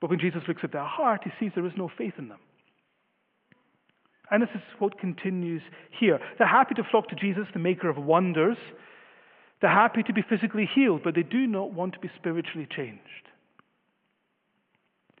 But 0.01 0.09
when 0.09 0.19
Jesus 0.19 0.41
looks 0.47 0.61
at 0.63 0.71
their 0.71 0.85
heart, 0.85 1.21
he 1.23 1.31
sees 1.39 1.51
there 1.55 1.65
is 1.65 1.73
no 1.77 1.89
faith 1.97 2.13
in 2.17 2.29
them. 2.29 2.39
And 4.31 4.41
this 4.41 4.49
is 4.55 4.61
what 4.79 4.99
continues 4.99 5.61
here. 5.99 6.19
They're 6.37 6.47
happy 6.47 6.73
to 6.75 6.83
flock 6.89 7.09
to 7.09 7.15
Jesus, 7.15 7.45
the 7.53 7.59
maker 7.59 7.89
of 7.89 7.97
wonders. 7.97 8.57
They're 9.61 9.69
happy 9.69 10.03
to 10.03 10.13
be 10.13 10.21
physically 10.27 10.69
healed, 10.73 11.01
but 11.03 11.15
they 11.15 11.23
do 11.23 11.47
not 11.47 11.73
want 11.73 11.93
to 11.93 11.99
be 11.99 12.09
spiritually 12.17 12.67
changed. 12.75 13.01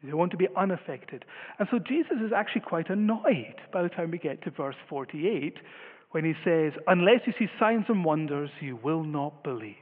They 0.03 0.13
want 0.13 0.31
to 0.31 0.37
be 0.37 0.47
unaffected. 0.55 1.25
And 1.57 1.67
so 1.71 1.79
Jesus 1.79 2.17
is 2.23 2.31
actually 2.35 2.61
quite 2.61 2.89
annoyed 2.89 3.55
by 3.73 3.81
the 3.81 3.89
time 3.89 4.11
we 4.11 4.17
get 4.17 4.43
to 4.43 4.51
verse 4.51 4.75
48 4.87 5.57
when 6.11 6.23
he 6.23 6.33
says, 6.43 6.73
Unless 6.87 7.21
you 7.25 7.33
see 7.39 7.47
signs 7.59 7.85
and 7.87 8.05
wonders, 8.05 8.49
you 8.61 8.77
will 8.83 9.03
not 9.03 9.43
believe. 9.43 9.75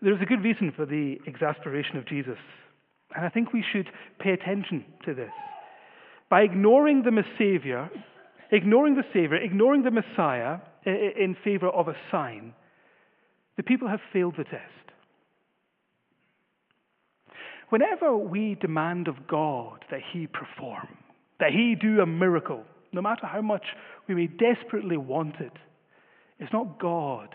There's 0.00 0.20
a 0.22 0.26
good 0.26 0.42
reason 0.42 0.72
for 0.74 0.86
the 0.86 1.16
exasperation 1.26 1.96
of 1.96 2.06
Jesus. 2.06 2.38
And 3.14 3.24
I 3.24 3.28
think 3.28 3.52
we 3.52 3.64
should 3.72 3.88
pay 4.18 4.30
attention 4.30 4.84
to 5.04 5.14
this. 5.14 5.30
By 6.34 6.42
ignoring 6.42 7.04
the 7.04 7.22
Savior, 7.38 7.88
ignoring 8.50 8.96
the 8.96 9.04
Savior, 9.12 9.36
ignoring 9.36 9.84
the 9.84 9.92
Messiah 9.92 10.58
in 10.84 11.36
favor 11.44 11.68
of 11.68 11.86
a 11.86 11.94
sign, 12.10 12.54
the 13.56 13.62
people 13.62 13.86
have 13.86 14.00
failed 14.12 14.34
the 14.36 14.42
test. 14.42 14.90
Whenever 17.68 18.16
we 18.16 18.56
demand 18.60 19.06
of 19.06 19.28
God 19.28 19.84
that 19.92 20.00
He 20.12 20.26
perform, 20.26 20.88
that 21.38 21.52
He 21.52 21.76
do 21.80 22.00
a 22.00 22.06
miracle, 22.06 22.64
no 22.92 23.00
matter 23.00 23.28
how 23.28 23.40
much 23.40 23.66
we 24.08 24.16
may 24.16 24.26
desperately 24.26 24.96
want 24.96 25.36
it, 25.38 25.52
it's 26.40 26.52
not 26.52 26.80
God 26.80 27.28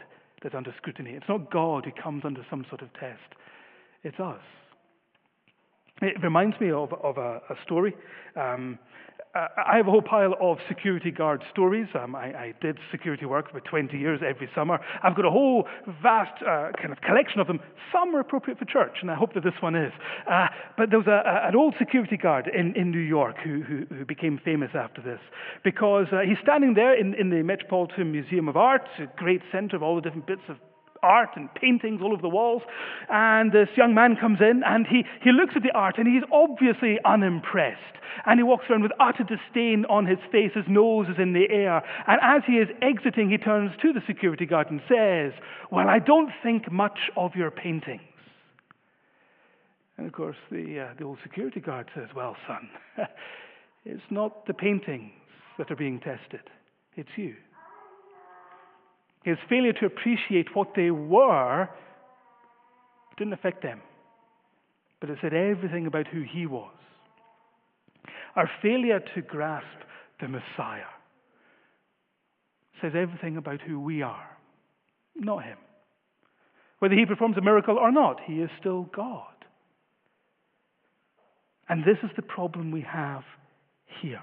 that's 0.43 0.55
under 0.55 0.75
scrutiny. 0.75 1.11
It's 1.11 1.29
not 1.29 1.49
God 1.49 1.85
who 1.85 1.91
comes 2.03 2.23
under 2.25 2.45
some 2.49 2.65
sort 2.67 2.81
of 2.81 2.91
test. 2.99 3.33
It's 4.03 4.19
us. 4.19 4.41
It 6.01 6.21
reminds 6.23 6.59
me 6.59 6.71
of, 6.71 6.93
of 6.93 7.17
a, 7.17 7.41
a 7.49 7.55
story. 7.65 7.95
Um, 8.35 8.79
I 9.35 9.77
have 9.77 9.87
a 9.87 9.91
whole 9.91 10.01
pile 10.01 10.33
of 10.41 10.57
security 10.67 11.11
guard 11.11 11.43
stories. 11.51 11.87
Um, 11.93 12.15
I, 12.15 12.33
I, 12.33 12.53
did 12.61 12.79
security 12.91 13.27
work 13.27 13.51
for 13.51 13.59
20 13.59 13.95
years 13.95 14.21
every 14.27 14.49
summer. 14.55 14.79
I've 15.03 15.15
got 15.15 15.23
a 15.23 15.29
whole 15.29 15.67
vast 16.01 16.41
uh, 16.41 16.71
kind 16.81 16.91
of 16.91 16.99
collection 17.01 17.39
of 17.39 17.45
them. 17.45 17.59
Some 17.91 18.15
are 18.15 18.21
appropriate 18.21 18.57
for 18.57 18.65
church, 18.65 18.97
and 19.01 19.11
I 19.11 19.13
hope 19.13 19.35
that 19.35 19.43
this 19.43 19.53
one 19.59 19.75
is. 19.75 19.93
Uh, 20.27 20.47
but 20.77 20.89
there 20.89 20.97
was 20.97 21.07
a, 21.07 21.21
a, 21.29 21.49
an 21.49 21.55
old 21.55 21.75
security 21.77 22.17
guard 22.17 22.49
in, 22.51 22.75
in 22.75 22.89
New 22.89 22.97
York 22.97 23.35
who, 23.43 23.61
who, 23.61 23.85
who, 23.93 24.03
became 24.03 24.39
famous 24.43 24.71
after 24.73 24.99
this 24.99 25.19
because 25.63 26.07
uh, 26.11 26.21
he's 26.27 26.39
standing 26.41 26.73
there 26.73 26.99
in, 26.99 27.13
in 27.13 27.29
the 27.29 27.43
Metropolitan 27.43 28.11
Museum 28.11 28.49
of 28.49 28.57
Art, 28.57 28.87
a 28.97 29.05
great 29.15 29.41
center 29.51 29.75
of 29.75 29.83
all 29.83 29.95
the 29.95 30.01
different 30.01 30.25
bits 30.25 30.41
of 30.49 30.57
art 31.03 31.29
and 31.35 31.53
paintings 31.53 32.01
all 32.01 32.13
over 32.13 32.21
the 32.21 32.29
walls. 32.29 32.61
And 33.09 33.51
this 33.51 33.69
young 33.75 33.93
man 33.93 34.15
comes 34.19 34.39
in 34.41 34.61
and 34.65 34.85
he, 34.87 35.03
he 35.23 35.31
looks 35.31 35.53
at 35.55 35.63
the 35.63 35.71
art 35.73 35.97
and 35.97 36.07
he's 36.07 36.23
obviously 36.31 36.97
unimpressed. 37.05 37.97
And 38.25 38.39
he 38.39 38.43
walks 38.43 38.65
around 38.69 38.83
with 38.83 38.91
utter 38.99 39.23
disdain 39.23 39.85
on 39.89 40.05
his 40.05 40.17
face, 40.31 40.51
his 40.53 40.65
nose 40.67 41.07
is 41.09 41.17
in 41.19 41.33
the 41.33 41.47
air. 41.49 41.81
And 42.07 42.19
as 42.21 42.43
he 42.45 42.53
is 42.53 42.67
exiting, 42.81 43.29
he 43.29 43.37
turns 43.37 43.71
to 43.81 43.93
the 43.93 44.01
security 44.07 44.45
guard 44.45 44.71
and 44.71 44.81
says, 44.87 45.31
Well, 45.71 45.87
I 45.87 45.99
don't 45.99 46.31
think 46.43 46.71
much 46.71 46.99
of 47.15 47.35
your 47.35 47.51
paintings. 47.51 48.01
And 49.97 50.07
of 50.07 50.13
course, 50.13 50.37
the, 50.49 50.79
uh, 50.79 50.93
the 50.97 51.03
old 51.03 51.19
security 51.23 51.59
guard 51.59 51.89
says, 51.95 52.07
Well, 52.15 52.35
son, 52.47 52.69
it's 53.85 54.01
not 54.09 54.45
the 54.47 54.53
paintings 54.53 55.11
that 55.57 55.71
are 55.71 55.75
being 55.75 55.99
tested, 55.99 56.41
it's 56.95 57.09
you. 57.15 57.35
His 59.23 59.37
failure 59.49 59.73
to 59.73 59.85
appreciate 59.85 60.55
what 60.55 60.69
they 60.75 60.91
were 60.91 61.69
didn't 63.17 63.33
affect 63.33 63.61
them, 63.61 63.81
but 65.01 65.09
it 65.09 65.17
said 65.21 65.33
everything 65.33 65.87
about 65.87 66.07
who 66.07 66.21
he 66.21 66.45
was. 66.45 66.71
Our 68.35 68.49
failure 68.61 69.01
to 69.15 69.21
grasp 69.21 69.65
the 70.21 70.27
Messiah 70.27 70.83
says 72.81 72.93
everything 72.95 73.35
about 73.35 73.61
who 73.61 73.79
we 73.79 74.01
are, 74.01 74.37
not 75.15 75.43
him. 75.43 75.57
Whether 76.79 76.95
he 76.95 77.05
performs 77.05 77.37
a 77.37 77.41
miracle 77.41 77.77
or 77.77 77.91
not, 77.91 78.21
he 78.25 78.35
is 78.35 78.49
still 78.59 78.83
God. 78.95 79.25
And 81.67 81.83
this 81.83 81.97
is 82.03 82.09
the 82.15 82.21
problem 82.21 82.71
we 82.71 82.81
have 82.81 83.23
here. 84.01 84.21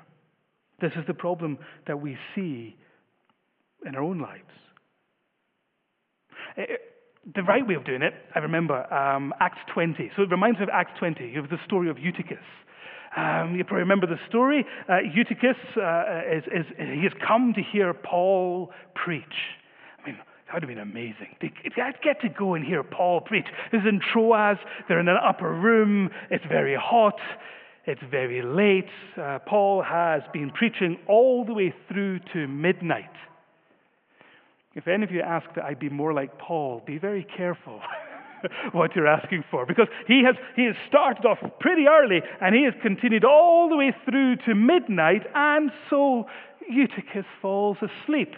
This 0.80 0.92
is 0.96 1.04
the 1.06 1.14
problem 1.14 1.58
that 1.86 2.00
we 2.00 2.16
see 2.34 2.76
in 3.86 3.94
our 3.94 4.02
own 4.02 4.18
lives. 4.18 4.42
Uh, 6.56 6.62
the 7.34 7.42
right 7.42 7.66
way 7.66 7.74
of 7.74 7.84
doing 7.84 8.02
it, 8.02 8.14
I 8.34 8.38
remember, 8.38 8.92
um, 8.92 9.34
Acts 9.40 9.58
20. 9.74 10.12
So 10.16 10.22
it 10.22 10.30
reminds 10.30 10.58
me 10.58 10.64
of 10.64 10.68
Acts 10.72 10.92
20. 10.98 11.26
You 11.26 11.40
have 11.40 11.50
the 11.50 11.58
story 11.64 11.90
of 11.90 11.98
Eutychus. 11.98 12.38
Um, 13.16 13.56
you 13.56 13.64
probably 13.64 13.80
remember 13.80 14.06
the 14.06 14.20
story. 14.28 14.64
Uh, 14.88 14.98
Eutychus, 15.12 15.56
uh, 15.76 16.20
is, 16.30 16.44
is, 16.54 16.66
he 16.76 17.02
has 17.02 17.12
come 17.26 17.52
to 17.54 17.62
hear 17.62 17.94
Paul 17.94 18.70
preach. 18.94 19.24
I 20.02 20.06
mean, 20.06 20.18
that 20.46 20.54
would 20.54 20.62
have 20.62 20.68
been 20.68 20.78
amazing. 20.78 21.34
I'd 21.42 22.00
get 22.02 22.20
to 22.20 22.28
go 22.28 22.54
and 22.54 22.64
hear 22.64 22.84
Paul 22.84 23.20
preach. 23.20 23.46
This 23.72 23.80
is 23.80 23.88
in 23.88 24.00
Troas. 24.12 24.58
They're 24.86 25.00
in 25.00 25.08
an 25.08 25.18
upper 25.22 25.52
room. 25.52 26.10
It's 26.30 26.44
very 26.46 26.76
hot. 26.80 27.18
It's 27.86 28.02
very 28.10 28.42
late. 28.42 28.90
Uh, 29.20 29.38
Paul 29.46 29.82
has 29.82 30.22
been 30.32 30.50
preaching 30.50 30.98
all 31.08 31.44
the 31.44 31.54
way 31.54 31.74
through 31.88 32.20
to 32.32 32.46
midnight. 32.46 33.10
If 34.76 34.86
any 34.86 35.04
of 35.04 35.10
you 35.10 35.22
ask 35.22 35.46
that 35.54 35.64
I 35.64 35.72
be 35.72 35.88
more 35.88 36.12
like 36.12 36.38
Paul, 36.38 36.82
be 36.86 36.98
very 36.98 37.26
careful 37.34 37.80
what 38.72 38.94
you're 38.94 39.06
asking 39.06 39.42
for 39.50 39.64
because 39.64 39.88
he 40.06 40.22
has, 40.26 40.36
he 40.54 40.66
has 40.66 40.74
started 40.86 41.24
off 41.24 41.38
pretty 41.60 41.86
early 41.86 42.20
and 42.42 42.54
he 42.54 42.62
has 42.64 42.74
continued 42.82 43.24
all 43.24 43.70
the 43.70 43.76
way 43.76 43.94
through 44.04 44.36
to 44.44 44.54
midnight, 44.54 45.22
and 45.34 45.70
so 45.88 46.26
Eutychus 46.68 47.24
falls 47.40 47.78
asleep. 47.78 48.34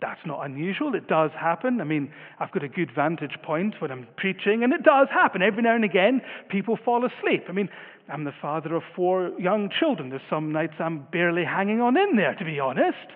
That's 0.00 0.20
not 0.26 0.44
unusual. 0.44 0.96
It 0.96 1.06
does 1.06 1.30
happen. 1.38 1.80
I 1.80 1.84
mean, 1.84 2.12
I've 2.40 2.50
got 2.50 2.64
a 2.64 2.68
good 2.68 2.90
vantage 2.92 3.36
point 3.44 3.76
when 3.78 3.92
I'm 3.92 4.08
preaching, 4.16 4.64
and 4.64 4.72
it 4.72 4.82
does 4.82 5.06
happen. 5.10 5.40
Every 5.40 5.62
now 5.62 5.76
and 5.76 5.84
again, 5.84 6.20
people 6.50 6.76
fall 6.84 7.06
asleep. 7.06 7.44
I 7.48 7.52
mean, 7.52 7.68
I'm 8.12 8.24
the 8.24 8.34
father 8.42 8.74
of 8.74 8.82
four 8.96 9.30
young 9.38 9.70
children. 9.70 10.10
There's 10.10 10.20
some 10.28 10.52
nights 10.52 10.74
I'm 10.80 11.06
barely 11.12 11.44
hanging 11.44 11.80
on 11.80 11.96
in 11.96 12.16
there, 12.16 12.34
to 12.34 12.44
be 12.44 12.58
honest. 12.58 13.06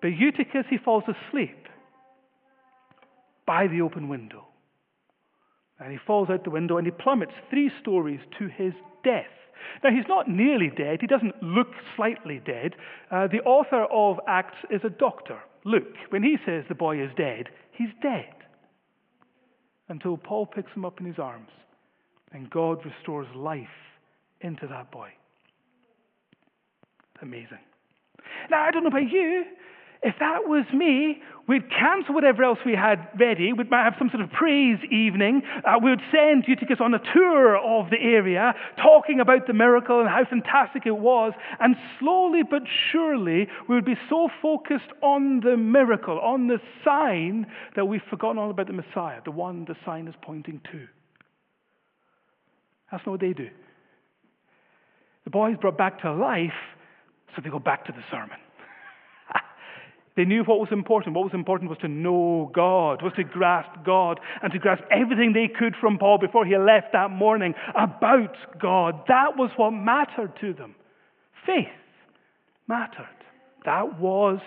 But 0.00 0.08
Eutychus, 0.08 0.66
he 0.70 0.78
falls 0.78 1.04
asleep 1.08 1.59
by 3.50 3.66
the 3.66 3.80
open 3.80 4.08
window. 4.08 4.46
And 5.80 5.90
he 5.90 5.98
falls 6.06 6.30
out 6.30 6.44
the 6.44 6.50
window 6.50 6.76
and 6.78 6.86
he 6.86 6.92
plummets 6.92 7.32
three 7.50 7.68
stories 7.80 8.20
to 8.38 8.46
his 8.46 8.72
death. 9.02 9.34
Now, 9.82 9.90
he's 9.90 10.06
not 10.08 10.28
nearly 10.28 10.70
dead. 10.70 10.98
He 11.00 11.08
doesn't 11.08 11.42
look 11.42 11.66
slightly 11.96 12.40
dead. 12.46 12.76
Uh, 13.10 13.26
the 13.26 13.40
author 13.40 13.86
of 13.90 14.20
Acts 14.28 14.58
is 14.70 14.82
a 14.84 14.88
doctor, 14.88 15.40
Luke. 15.64 15.96
When 16.10 16.22
he 16.22 16.36
says 16.46 16.62
the 16.68 16.76
boy 16.76 17.02
is 17.02 17.10
dead, 17.16 17.48
he's 17.72 17.88
dead. 18.00 18.32
Until 19.88 20.16
Paul 20.16 20.46
picks 20.46 20.70
him 20.70 20.84
up 20.84 21.00
in 21.00 21.06
his 21.06 21.18
arms 21.18 21.50
and 22.30 22.48
God 22.50 22.78
restores 22.84 23.26
life 23.34 23.66
into 24.42 24.68
that 24.68 24.92
boy. 24.92 25.08
Amazing. 27.20 27.64
Now, 28.48 28.62
I 28.62 28.70
don't 28.70 28.84
know 28.84 28.90
about 28.90 29.10
you, 29.10 29.42
If 30.02 30.14
that 30.18 30.48
was 30.48 30.64
me, 30.72 31.20
we'd 31.46 31.68
cancel 31.70 32.14
whatever 32.14 32.42
else 32.42 32.58
we 32.64 32.72
had 32.72 33.06
ready. 33.18 33.52
We 33.52 33.64
might 33.64 33.84
have 33.84 33.96
some 33.98 34.08
sort 34.08 34.22
of 34.22 34.30
praise 34.30 34.78
evening. 34.90 35.42
Uh, 35.62 35.74
we 35.82 35.90
would 35.90 36.00
send 36.10 36.44
Eutychus 36.48 36.80
on 36.80 36.94
a 36.94 37.00
tour 37.12 37.58
of 37.58 37.90
the 37.90 37.98
area, 38.00 38.54
talking 38.82 39.20
about 39.20 39.46
the 39.46 39.52
miracle 39.52 40.00
and 40.00 40.08
how 40.08 40.24
fantastic 40.24 40.86
it 40.86 40.96
was. 40.96 41.34
And 41.58 41.76
slowly 41.98 42.40
but 42.48 42.62
surely, 42.90 43.46
we 43.68 43.74
would 43.74 43.84
be 43.84 43.98
so 44.08 44.30
focused 44.40 44.88
on 45.02 45.40
the 45.40 45.58
miracle, 45.58 46.18
on 46.18 46.46
the 46.46 46.60
sign, 46.82 47.46
that 47.76 47.84
we've 47.84 48.00
forgotten 48.08 48.38
all 48.38 48.50
about 48.50 48.68
the 48.68 48.72
Messiah, 48.72 49.20
the 49.22 49.30
one 49.30 49.66
the 49.66 49.76
sign 49.84 50.08
is 50.08 50.14
pointing 50.22 50.62
to. 50.72 50.86
That's 52.90 53.04
not 53.04 53.12
what 53.12 53.20
they 53.20 53.34
do. 53.34 53.50
The 55.24 55.30
boy's 55.30 55.58
brought 55.58 55.76
back 55.76 56.00
to 56.02 56.12
life, 56.12 56.50
so 57.36 57.42
they 57.44 57.50
go 57.50 57.58
back 57.58 57.84
to 57.84 57.92
the 57.92 58.02
sermon. 58.10 58.38
They 60.16 60.24
knew 60.24 60.42
what 60.42 60.58
was 60.58 60.68
important. 60.72 61.14
What 61.14 61.24
was 61.24 61.34
important 61.34 61.70
was 61.70 61.78
to 61.78 61.88
know 61.88 62.50
God, 62.52 63.02
was 63.02 63.12
to 63.16 63.24
grasp 63.24 63.70
God, 63.84 64.20
and 64.42 64.52
to 64.52 64.58
grasp 64.58 64.82
everything 64.90 65.32
they 65.32 65.48
could 65.48 65.74
from 65.80 65.98
Paul 65.98 66.18
before 66.18 66.44
he 66.44 66.56
left 66.56 66.92
that 66.92 67.10
morning 67.10 67.54
about 67.74 68.36
God. 68.60 69.02
That 69.08 69.36
was 69.36 69.50
what 69.56 69.70
mattered 69.70 70.32
to 70.40 70.52
them. 70.52 70.74
Faith 71.46 71.68
mattered. 72.68 73.06
That 73.64 74.00
was 74.00 74.40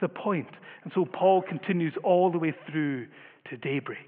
the 0.00 0.08
point. 0.08 0.50
And 0.82 0.92
so 0.94 1.04
Paul 1.04 1.42
continues 1.42 1.94
all 2.02 2.30
the 2.30 2.38
way 2.38 2.52
through 2.70 3.06
to 3.50 3.56
daybreak. 3.56 3.98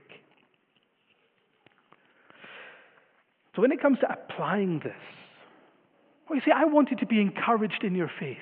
So 3.54 3.62
when 3.62 3.72
it 3.72 3.80
comes 3.80 3.98
to 4.00 4.12
applying 4.12 4.80
this, 4.80 4.92
well, 6.28 6.36
you 6.36 6.42
see, 6.44 6.52
I 6.54 6.64
want 6.64 6.90
you 6.90 6.96
to 6.98 7.06
be 7.06 7.20
encouraged 7.20 7.84
in 7.84 7.94
your 7.94 8.10
faith. 8.20 8.36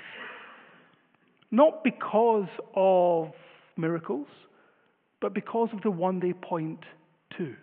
Not 1.55 1.85
because 1.85 2.49
of 2.75 3.31
miracles, 3.77 4.27
but 5.21 5.33
because 5.33 5.69
of 5.73 5.83
the 5.83 5.91
one 5.91 6.19
they 6.19 6.33
point 6.33 6.81
to. 7.39 7.55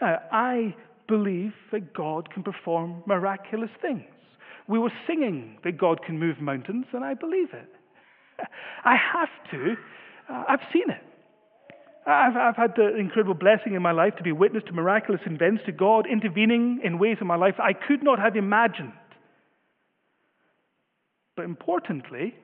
Now, 0.00 0.20
I 0.30 0.72
believe 1.08 1.52
that 1.72 1.92
God 1.92 2.32
can 2.32 2.44
perform 2.44 3.02
miraculous 3.04 3.70
things. 3.82 4.04
We 4.68 4.78
were 4.78 4.92
singing 5.04 5.58
that 5.64 5.78
God 5.78 6.04
can 6.06 6.16
move 6.20 6.40
mountains, 6.40 6.86
and 6.92 7.04
I 7.04 7.14
believe 7.14 7.48
it. 7.52 7.68
I 8.84 8.94
have 8.94 9.30
to. 9.50 9.74
Uh, 10.32 10.44
I've 10.48 10.60
seen 10.72 10.88
it. 10.88 11.02
I've, 12.06 12.36
I've, 12.36 12.56
had 12.56 12.74
the 12.76 12.96
incredible 12.96 13.34
blessing 13.34 13.74
in 13.74 13.82
my 13.82 13.90
life 13.90 14.14
to 14.18 14.22
be 14.22 14.30
witness 14.30 14.62
to 14.68 14.72
miraculous 14.72 15.22
events, 15.26 15.62
to 15.66 15.72
God 15.72 16.06
intervening 16.06 16.82
in 16.84 17.00
ways 17.00 17.16
in 17.20 17.26
my 17.26 17.34
life 17.34 17.56
I 17.58 17.72
could 17.72 18.04
not 18.04 18.20
have 18.20 18.36
imagined. 18.36 18.92
But 21.34 21.46
importantly, 21.46 22.36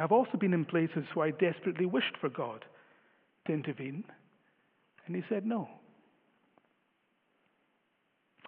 I've 0.00 0.12
also 0.12 0.38
been 0.38 0.54
in 0.54 0.64
places 0.64 1.04
where 1.14 1.28
I 1.28 1.30
desperately 1.30 1.86
wished 1.86 2.16
for 2.20 2.28
God 2.28 2.64
to 3.46 3.52
intervene, 3.52 4.04
and 5.06 5.14
He 5.14 5.22
said 5.28 5.44
no. 5.44 5.68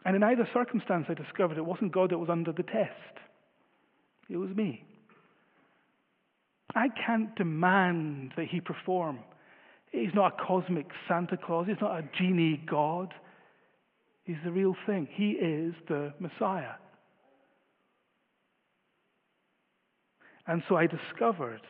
And 0.04 0.16
in 0.16 0.22
either 0.22 0.48
circumstance, 0.52 1.06
I 1.08 1.14
discovered 1.14 1.58
it 1.58 1.64
wasn't 1.64 1.92
God 1.92 2.10
that 2.10 2.18
was 2.18 2.30
under 2.30 2.52
the 2.52 2.62
test, 2.62 3.18
it 4.28 4.36
was 4.36 4.50
me. 4.50 4.84
I 6.74 6.88
can't 7.06 7.34
demand 7.36 8.32
that 8.36 8.46
He 8.46 8.60
perform. 8.60 9.18
He's 9.90 10.14
not 10.14 10.32
a 10.40 10.44
cosmic 10.44 10.86
Santa 11.06 11.36
Claus, 11.36 11.66
He's 11.68 11.80
not 11.80 11.98
a 11.98 12.08
genie 12.18 12.62
God. 12.68 13.12
He's 14.24 14.36
the 14.44 14.52
real 14.52 14.76
thing. 14.86 15.08
He 15.12 15.32
is 15.32 15.74
the 15.88 16.14
Messiah. 16.20 16.74
And 20.46 20.62
so 20.68 20.76
I 20.76 20.86
discovered 20.86 21.60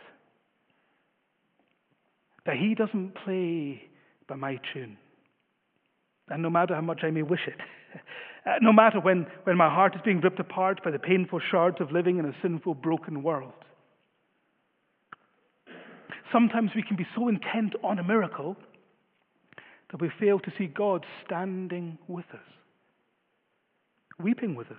that 2.46 2.56
he 2.56 2.74
doesn't 2.74 3.14
play 3.24 3.82
by 4.28 4.36
my 4.36 4.58
tune. 4.72 4.96
And 6.28 6.42
no 6.42 6.50
matter 6.50 6.74
how 6.74 6.80
much 6.80 7.00
I 7.02 7.10
may 7.10 7.22
wish 7.22 7.46
it, 7.46 7.60
uh, 8.46 8.54
no 8.60 8.72
matter 8.72 9.00
when, 9.00 9.26
when 9.44 9.56
my 9.56 9.68
heart 9.68 9.94
is 9.94 10.00
being 10.04 10.20
ripped 10.20 10.40
apart 10.40 10.82
by 10.82 10.90
the 10.90 10.98
painful 10.98 11.40
shards 11.50 11.76
of 11.80 11.92
living 11.92 12.18
in 12.18 12.24
a 12.24 12.34
sinful, 12.40 12.74
broken 12.74 13.22
world, 13.22 13.52
sometimes 16.32 16.70
we 16.74 16.82
can 16.82 16.96
be 16.96 17.06
so 17.14 17.28
intent 17.28 17.74
on 17.84 17.98
a 17.98 18.04
miracle 18.04 18.56
that 19.90 20.00
we 20.00 20.10
fail 20.18 20.40
to 20.40 20.52
see 20.56 20.66
God 20.66 21.04
standing 21.24 21.98
with 22.08 22.24
us, 22.32 22.40
weeping 24.18 24.54
with 24.54 24.68
us, 24.68 24.76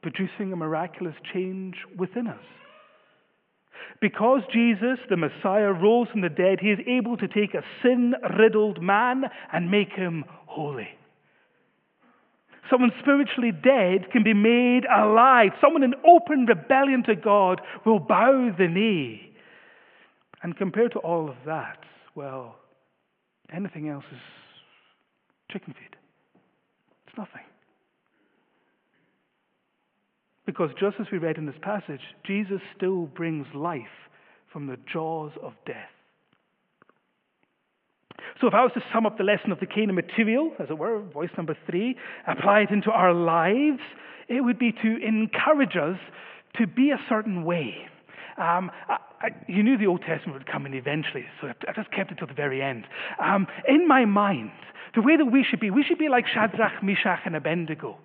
producing 0.00 0.52
a 0.52 0.56
miraculous 0.56 1.16
change 1.32 1.76
within 1.96 2.26
us. 2.26 2.44
Because 4.00 4.42
Jesus, 4.52 4.98
the 5.08 5.16
Messiah, 5.16 5.72
rose 5.72 6.08
from 6.08 6.20
the 6.20 6.28
dead, 6.28 6.58
he 6.60 6.70
is 6.70 6.78
able 6.86 7.16
to 7.16 7.28
take 7.28 7.54
a 7.54 7.62
sin 7.82 8.14
riddled 8.38 8.82
man 8.82 9.24
and 9.52 9.70
make 9.70 9.92
him 9.92 10.24
holy. 10.46 10.88
Someone 12.70 12.92
spiritually 13.00 13.52
dead 13.52 14.10
can 14.12 14.22
be 14.22 14.34
made 14.34 14.82
alive. 14.84 15.52
Someone 15.60 15.82
in 15.82 15.94
open 16.06 16.46
rebellion 16.46 17.02
to 17.04 17.16
God 17.16 17.60
will 17.86 17.98
bow 17.98 18.54
the 18.56 18.68
knee. 18.68 19.32
And 20.42 20.56
compared 20.56 20.92
to 20.92 20.98
all 20.98 21.28
of 21.28 21.36
that, 21.46 21.78
well, 22.14 22.56
anything 23.52 23.88
else 23.88 24.04
is 24.12 24.20
chicken 25.50 25.74
feed. 25.74 25.96
It's 27.06 27.16
nothing. 27.16 27.42
Because 30.48 30.70
just 30.80 30.96
as 30.98 31.04
we 31.12 31.18
read 31.18 31.36
in 31.36 31.44
this 31.44 31.60
passage, 31.60 32.00
Jesus 32.26 32.60
still 32.74 33.04
brings 33.04 33.46
life 33.54 33.82
from 34.50 34.66
the 34.66 34.78
jaws 34.90 35.30
of 35.42 35.52
death. 35.66 35.90
So, 38.40 38.46
if 38.46 38.54
I 38.54 38.62
was 38.62 38.72
to 38.72 38.80
sum 38.90 39.04
up 39.04 39.18
the 39.18 39.24
lesson 39.24 39.52
of 39.52 39.60
the 39.60 39.66
Cana 39.66 39.92
material, 39.92 40.52
as 40.58 40.70
it 40.70 40.78
were, 40.78 41.02
voice 41.02 41.28
number 41.36 41.54
three, 41.68 41.96
apply 42.26 42.60
it 42.60 42.70
into 42.70 42.90
our 42.90 43.12
lives, 43.12 43.82
it 44.28 44.40
would 44.40 44.58
be 44.58 44.72
to 44.72 44.96
encourage 45.06 45.76
us 45.76 45.98
to 46.56 46.66
be 46.66 46.92
a 46.92 46.98
certain 47.10 47.44
way. 47.44 47.74
Um, 48.38 48.70
I, 48.88 48.96
I, 49.20 49.28
you 49.48 49.62
knew 49.62 49.76
the 49.76 49.86
Old 49.86 50.00
Testament 50.00 50.32
would 50.32 50.50
come 50.50 50.64
in 50.64 50.72
eventually, 50.72 51.26
so 51.42 51.48
I 51.48 51.72
just 51.74 51.92
kept 51.92 52.10
it 52.10 52.16
till 52.16 52.26
the 52.26 52.32
very 52.32 52.62
end. 52.62 52.86
Um, 53.22 53.48
in 53.68 53.86
my 53.86 54.06
mind, 54.06 54.52
the 54.94 55.02
way 55.02 55.18
that 55.18 55.26
we 55.26 55.44
should 55.44 55.60
be, 55.60 55.70
we 55.70 55.84
should 55.84 55.98
be 55.98 56.08
like 56.08 56.24
Shadrach, 56.26 56.82
Meshach, 56.82 57.20
and 57.26 57.36
Abednego. 57.36 57.98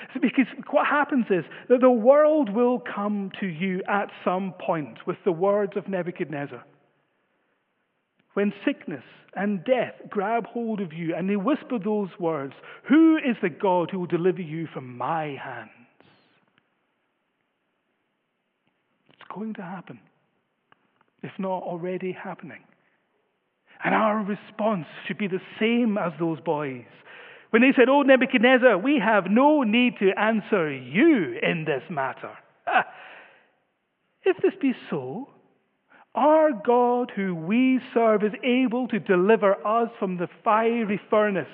Because 0.20 0.46
what 0.70 0.86
happens 0.86 1.26
is 1.30 1.44
that 1.68 1.80
the 1.80 1.90
world 1.90 2.50
will 2.54 2.80
come 2.80 3.30
to 3.40 3.46
you 3.46 3.82
at 3.88 4.10
some 4.24 4.54
point 4.58 4.98
with 5.06 5.16
the 5.24 5.32
words 5.32 5.72
of 5.76 5.88
Nebuchadnezzar. 5.88 6.62
When 8.34 8.52
sickness 8.64 9.04
and 9.34 9.64
death 9.64 9.94
grab 10.08 10.46
hold 10.46 10.80
of 10.80 10.92
you 10.92 11.14
and 11.14 11.28
they 11.28 11.36
whisper 11.36 11.78
those 11.78 12.10
words, 12.18 12.54
Who 12.88 13.16
is 13.16 13.36
the 13.42 13.50
God 13.50 13.90
who 13.90 14.00
will 14.00 14.06
deliver 14.06 14.42
you 14.42 14.68
from 14.72 14.96
my 14.96 15.36
hands? 15.42 15.70
It's 19.12 19.28
going 19.34 19.54
to 19.54 19.62
happen, 19.62 20.00
if 21.22 21.32
not 21.38 21.62
already 21.62 22.12
happening. 22.12 22.62
And 23.84 23.94
our 23.94 24.18
response 24.18 24.86
should 25.06 25.18
be 25.18 25.28
the 25.28 25.40
same 25.58 25.96
as 25.96 26.12
those 26.18 26.38
boys. 26.40 26.84
When 27.50 27.62
they 27.62 27.72
said, 27.76 27.88
Oh, 27.88 28.02
Nebuchadnezzar, 28.02 28.78
we 28.78 29.00
have 29.00 29.24
no 29.28 29.62
need 29.62 29.94
to 29.98 30.18
answer 30.18 30.72
you 30.72 31.36
in 31.42 31.64
this 31.64 31.82
matter. 31.90 32.30
if 34.24 34.36
this 34.40 34.54
be 34.60 34.72
so, 34.88 35.28
our 36.14 36.50
God, 36.52 37.12
who 37.14 37.34
we 37.34 37.80
serve, 37.92 38.22
is 38.22 38.32
able 38.44 38.88
to 38.88 38.98
deliver 38.98 39.54
us 39.66 39.90
from 39.98 40.16
the 40.16 40.28
fiery 40.44 41.00
furnace, 41.10 41.48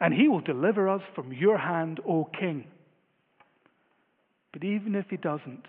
and 0.00 0.12
he 0.12 0.28
will 0.28 0.40
deliver 0.40 0.88
us 0.88 1.02
from 1.14 1.32
your 1.32 1.58
hand, 1.58 2.00
O 2.06 2.28
king. 2.38 2.64
But 4.52 4.64
even 4.64 4.94
if 4.94 5.06
he 5.10 5.16
doesn't, 5.16 5.64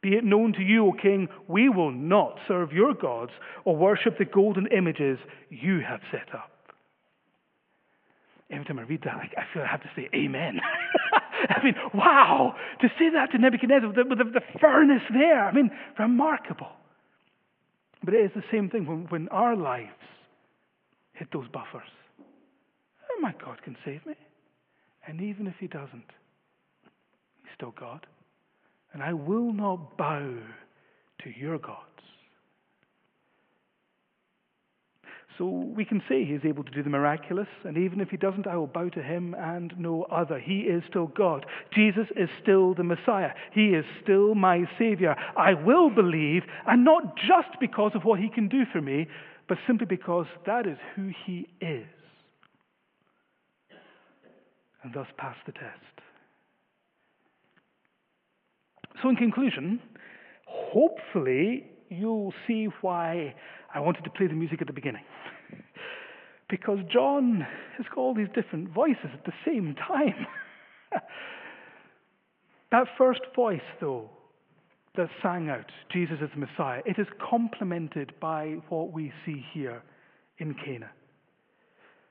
be 0.00 0.14
it 0.14 0.24
known 0.24 0.52
to 0.54 0.62
you, 0.62 0.86
O 0.86 0.92
king, 0.92 1.28
we 1.46 1.68
will 1.68 1.90
not 1.90 2.38
serve 2.46 2.72
your 2.72 2.94
gods 2.94 3.32
or 3.64 3.76
worship 3.76 4.16
the 4.18 4.24
golden 4.24 4.66
images 4.68 5.18
you 5.50 5.80
have 5.80 6.00
set 6.10 6.34
up 6.34 6.57
every 8.50 8.64
time 8.64 8.78
I 8.78 8.82
read 8.82 9.02
that, 9.04 9.14
I, 9.14 9.44
feel 9.52 9.62
I 9.62 9.66
have 9.66 9.82
to 9.82 9.90
say 9.94 10.08
amen. 10.14 10.60
I 11.48 11.62
mean, 11.62 11.74
wow, 11.94 12.54
to 12.80 12.88
say 12.98 13.10
that 13.10 13.30
to 13.32 13.38
Nebuchadnezzar 13.38 13.88
with 13.88 13.96
the, 13.96 14.04
with 14.08 14.18
the, 14.18 14.40
furnace 14.60 15.02
there, 15.12 15.44
I 15.44 15.52
mean, 15.52 15.70
remarkable. 15.98 16.68
But 18.02 18.14
it 18.14 18.24
is 18.24 18.30
the 18.34 18.42
same 18.50 18.70
thing 18.70 18.86
when, 18.86 19.06
when 19.08 19.28
our 19.28 19.56
lives 19.56 19.90
hit 21.12 21.28
those 21.32 21.48
buffers. 21.48 21.88
Oh, 22.20 23.20
my 23.20 23.34
God 23.44 23.62
can 23.62 23.76
save 23.84 24.04
me. 24.06 24.14
And 25.06 25.20
even 25.20 25.46
if 25.46 25.54
He 25.58 25.66
doesn't, 25.66 26.10
He's 27.42 27.52
still 27.56 27.74
God. 27.78 28.06
And 28.92 29.02
I 29.02 29.12
will 29.12 29.52
not 29.52 29.96
bow 29.96 30.38
to 31.24 31.30
your 31.38 31.58
gods. 31.58 31.87
So 35.38 35.46
we 35.46 35.84
can 35.84 36.02
say 36.08 36.24
he 36.24 36.32
is 36.32 36.42
able 36.44 36.64
to 36.64 36.70
do 36.72 36.82
the 36.82 36.90
miraculous, 36.90 37.46
and 37.64 37.78
even 37.78 38.00
if 38.00 38.08
he 38.08 38.16
doesn't, 38.16 38.48
I 38.48 38.56
will 38.56 38.66
bow 38.66 38.88
to 38.88 39.00
him 39.00 39.36
and 39.38 39.72
no 39.78 40.02
other. 40.10 40.40
He 40.40 40.62
is 40.62 40.82
still 40.90 41.06
God. 41.06 41.46
Jesus 41.72 42.08
is 42.16 42.28
still 42.42 42.74
the 42.74 42.82
Messiah. 42.82 43.30
He 43.52 43.68
is 43.68 43.84
still 44.02 44.34
my 44.34 44.64
Savior. 44.80 45.14
I 45.36 45.54
will 45.54 45.90
believe, 45.90 46.42
and 46.66 46.84
not 46.84 47.16
just 47.16 47.60
because 47.60 47.92
of 47.94 48.02
what 48.02 48.18
he 48.18 48.28
can 48.28 48.48
do 48.48 48.64
for 48.72 48.80
me, 48.80 49.06
but 49.48 49.58
simply 49.64 49.86
because 49.86 50.26
that 50.44 50.66
is 50.66 50.76
who 50.96 51.12
he 51.24 51.46
is. 51.60 51.86
And 54.82 54.92
thus 54.92 55.06
pass 55.18 55.36
the 55.46 55.52
test. 55.52 55.64
So, 59.02 59.08
in 59.08 59.14
conclusion, 59.14 59.80
hopefully 60.46 61.66
you'll 61.88 62.34
see 62.48 62.66
why 62.80 63.34
I 63.72 63.80
wanted 63.80 64.02
to 64.02 64.10
play 64.10 64.26
the 64.26 64.34
music 64.34 64.60
at 64.60 64.66
the 64.66 64.72
beginning. 64.72 65.04
Because 66.48 66.78
John 66.90 67.46
has 67.76 67.86
got 67.94 67.98
all 67.98 68.14
these 68.14 68.28
different 68.34 68.70
voices 68.70 69.10
at 69.12 69.24
the 69.24 69.32
same 69.44 69.74
time. 69.74 70.26
that 72.70 72.86
first 72.96 73.20
voice, 73.34 73.60
though, 73.80 74.10
that 74.96 75.08
sang 75.22 75.48
out, 75.48 75.70
Jesus 75.92 76.16
is 76.20 76.30
the 76.34 76.40
Messiah, 76.40 76.82
it 76.86 76.98
is 76.98 77.06
complemented 77.30 78.12
by 78.20 78.56
what 78.68 78.92
we 78.92 79.12
see 79.24 79.44
here 79.52 79.82
in 80.38 80.54
Cana. 80.54 80.90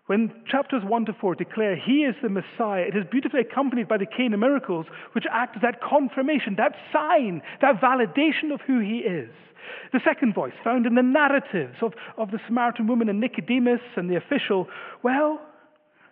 When 0.08 0.32
chapters 0.50 0.84
1 0.86 1.06
to 1.06 1.14
4 1.14 1.36
declare 1.36 1.76
he 1.76 2.06
is 2.06 2.16
the 2.24 2.30
Messiah, 2.30 2.84
it 2.84 2.96
is 2.96 3.04
beautifully 3.12 3.42
accompanied 3.42 3.90
by 3.90 3.98
the 3.98 4.06
Cana 4.06 4.38
miracles, 4.38 4.86
which 5.12 5.26
act 5.30 5.58
as 5.58 5.62
that 5.62 5.82
confirmation, 5.82 6.56
that 6.58 6.76
sign, 6.94 7.42
that 7.62 7.82
validation 7.82 8.54
of 8.54 8.62
who 8.66 8.80
he 8.80 9.00
is. 9.00 9.30
The 9.92 10.00
second 10.06 10.34
voice, 10.34 10.54
found 10.64 10.86
in 10.86 10.96
the 10.96 11.04
narratives 11.04 11.76
of, 11.82 11.94
of 12.18 12.32
the 12.32 12.40
Samaritan 12.48 12.88
woman 12.88 13.10
and 13.10 13.20
Nicodemus 13.20 13.82
and 13.98 14.10
the 14.10 14.16
official, 14.16 14.68
well, 15.04 15.42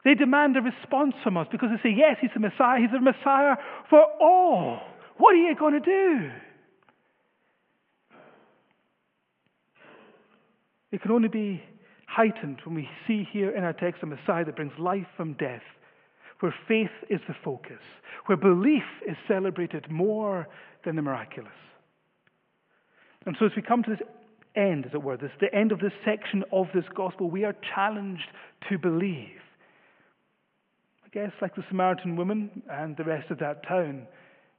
they 0.04 0.14
demand 0.14 0.58
a 0.58 0.62
response 0.62 1.16
from 1.24 1.38
us 1.38 1.48
because 1.50 1.70
they 1.72 1.90
say, 1.90 1.96
yes, 1.98 2.18
he's 2.20 2.32
the 2.34 2.42
Messiah, 2.42 2.82
he's 2.82 2.92
the 2.92 3.00
Messiah 3.00 3.56
for 3.90 4.04
all. 4.20 4.82
What 5.18 5.34
are 5.34 5.38
you 5.38 5.56
going 5.56 5.74
to 5.74 5.80
do? 5.80 6.32
It 10.92 11.02
can 11.02 11.12
only 11.12 11.30
be 11.30 11.64
heightened 12.16 12.62
when 12.64 12.76
we 12.76 12.90
see 13.06 13.28
here 13.30 13.52
in 13.52 13.64
our 13.64 13.74
text 13.74 14.02
a 14.02 14.06
Messiah 14.06 14.46
that 14.46 14.56
brings 14.56 14.72
life 14.80 15.08
from 15.18 15.34
death, 15.34 15.64
where 16.40 16.56
faith 16.68 16.92
is 17.10 17.20
the 17.28 17.36
focus, 17.44 17.82
where 18.26 18.38
belief 18.38 18.84
is 19.08 19.18
celebrated 19.28 19.92
more 19.92 20.48
than 20.86 20.96
the 20.96 21.02
miraculous. 21.02 21.52
And 23.26 23.36
so, 23.38 23.46
as 23.46 23.52
we 23.56 23.62
come 23.62 23.84
to 23.84 23.90
this 23.90 24.08
end, 24.56 24.86
as 24.86 24.94
it 24.94 25.04
were, 25.04 25.18
this, 25.18 25.32
the 25.42 25.54
end 25.54 25.74
of 25.74 25.80
this 25.80 25.92
section 26.06 26.44
of 26.54 26.68
this 26.74 26.86
gospel, 26.96 27.30
we 27.30 27.44
are 27.44 27.56
challenged 27.76 28.30
to 28.70 28.78
believe. 28.78 29.42
I 31.04 31.10
guess, 31.12 31.32
like 31.42 31.56
the 31.56 31.66
Samaritan 31.70 32.16
woman 32.16 32.64
and 32.72 32.96
the 32.96 33.04
rest 33.04 33.30
of 33.30 33.40
that 33.40 33.68
town, 33.68 34.08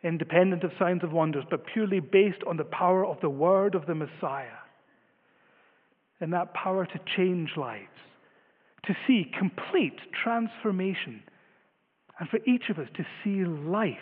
independent 0.03 0.63
of 0.63 0.73
signs 0.79 1.03
of 1.03 1.13
wonders, 1.13 1.45
but 1.49 1.65
purely 1.73 2.01
based 2.01 2.43
on 2.47 2.59
the 2.59 2.65
power 2.65 3.07
of 3.07 3.19
the 3.23 3.31
word 3.31 3.75
of 3.75 3.87
the 3.87 3.95
Messiah 3.95 4.59
and 6.21 6.33
that 6.33 6.55
power 6.55 6.87
to 6.87 7.01
change 7.17 7.51
lives, 7.57 7.87
to 8.87 8.97
see 9.07 9.31
complete 9.39 9.99
transformation, 10.23 11.23
and 12.19 12.29
for 12.29 12.39
each 12.47 12.71
of 12.71 12.79
us 12.79 12.89
to 12.97 13.05
see 13.23 13.45
life 13.45 13.99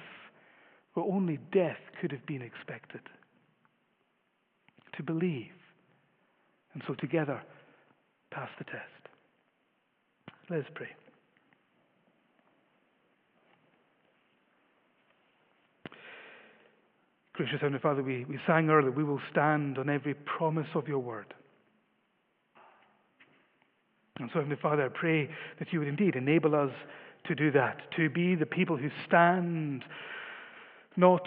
where 0.94 1.04
only 1.06 1.38
death 1.52 1.78
could 2.00 2.12
have 2.12 2.24
been 2.26 2.42
expected. 2.42 3.00
To 4.96 5.02
believe. 5.02 5.50
And 6.72 6.82
so 6.86 6.94
together, 6.94 7.42
pass 8.30 8.48
the 8.58 8.64
test. 8.64 8.78
Let's 10.48 10.68
pray. 10.74 10.88
Gracious 17.32 17.60
Heavenly 17.60 17.80
Father, 17.80 18.02
we, 18.02 18.24
we 18.26 18.38
sang 18.46 18.70
earlier, 18.70 18.92
we 18.92 19.02
will 19.02 19.20
stand 19.32 19.78
on 19.78 19.88
every 19.88 20.14
promise 20.14 20.68
of 20.76 20.86
your 20.86 21.00
word. 21.00 21.34
And 24.20 24.30
so, 24.32 24.38
Heavenly 24.38 24.58
Father, 24.62 24.84
I 24.84 24.88
pray 24.88 25.28
that 25.58 25.72
you 25.72 25.80
would 25.80 25.88
indeed 25.88 26.14
enable 26.14 26.54
us 26.54 26.70
to 27.26 27.34
do 27.34 27.50
that, 27.50 27.78
to 27.96 28.08
be 28.08 28.36
the 28.36 28.46
people 28.46 28.76
who 28.76 28.88
stand 29.06 29.84
not 30.96 31.26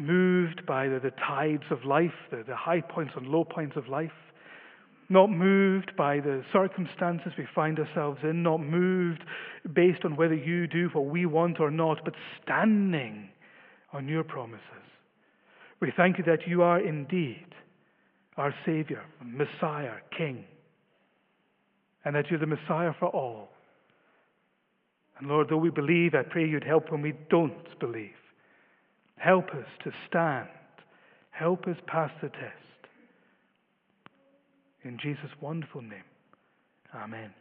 moved 0.00 0.66
by 0.66 0.88
the, 0.88 0.98
the 0.98 1.12
tides 1.12 1.62
of 1.70 1.84
life, 1.84 2.14
the, 2.32 2.42
the 2.42 2.56
high 2.56 2.80
points 2.80 3.12
and 3.16 3.28
low 3.28 3.44
points 3.44 3.76
of 3.76 3.86
life, 3.86 4.10
not 5.08 5.30
moved 5.30 5.92
by 5.96 6.18
the 6.18 6.42
circumstances 6.52 7.32
we 7.38 7.46
find 7.54 7.78
ourselves 7.78 8.18
in, 8.24 8.42
not 8.42 8.58
moved 8.58 9.22
based 9.72 10.04
on 10.04 10.16
whether 10.16 10.34
you 10.34 10.66
do 10.66 10.88
what 10.94 11.06
we 11.06 11.26
want 11.26 11.60
or 11.60 11.70
not, 11.70 12.00
but 12.04 12.14
standing 12.42 13.28
on 13.92 14.08
your 14.08 14.24
promises. 14.24 14.62
We 15.80 15.92
thank 15.96 16.18
you 16.18 16.24
that 16.24 16.48
you 16.48 16.62
are 16.62 16.80
indeed 16.80 17.46
our 18.36 18.52
Savior, 18.66 19.04
Messiah, 19.22 19.98
King 20.16 20.44
and 22.04 22.14
that 22.14 22.30
you're 22.30 22.38
the 22.38 22.46
Messiah 22.46 22.92
for 22.98 23.08
all. 23.08 23.48
And 25.18 25.28
Lord, 25.28 25.48
though 25.48 25.56
we 25.56 25.70
believe, 25.70 26.14
I 26.14 26.22
pray 26.22 26.46
you'd 26.46 26.64
help 26.64 26.90
when 26.90 27.02
we 27.02 27.14
don't 27.30 27.78
believe. 27.78 28.10
Help 29.16 29.50
us 29.50 29.66
to 29.84 29.92
stand. 30.08 30.48
Help 31.30 31.66
us 31.66 31.76
pass 31.86 32.10
the 32.20 32.28
test. 32.28 32.54
In 34.82 34.98
Jesus' 34.98 35.30
wonderful 35.40 35.80
name, 35.80 36.04
amen. 36.94 37.32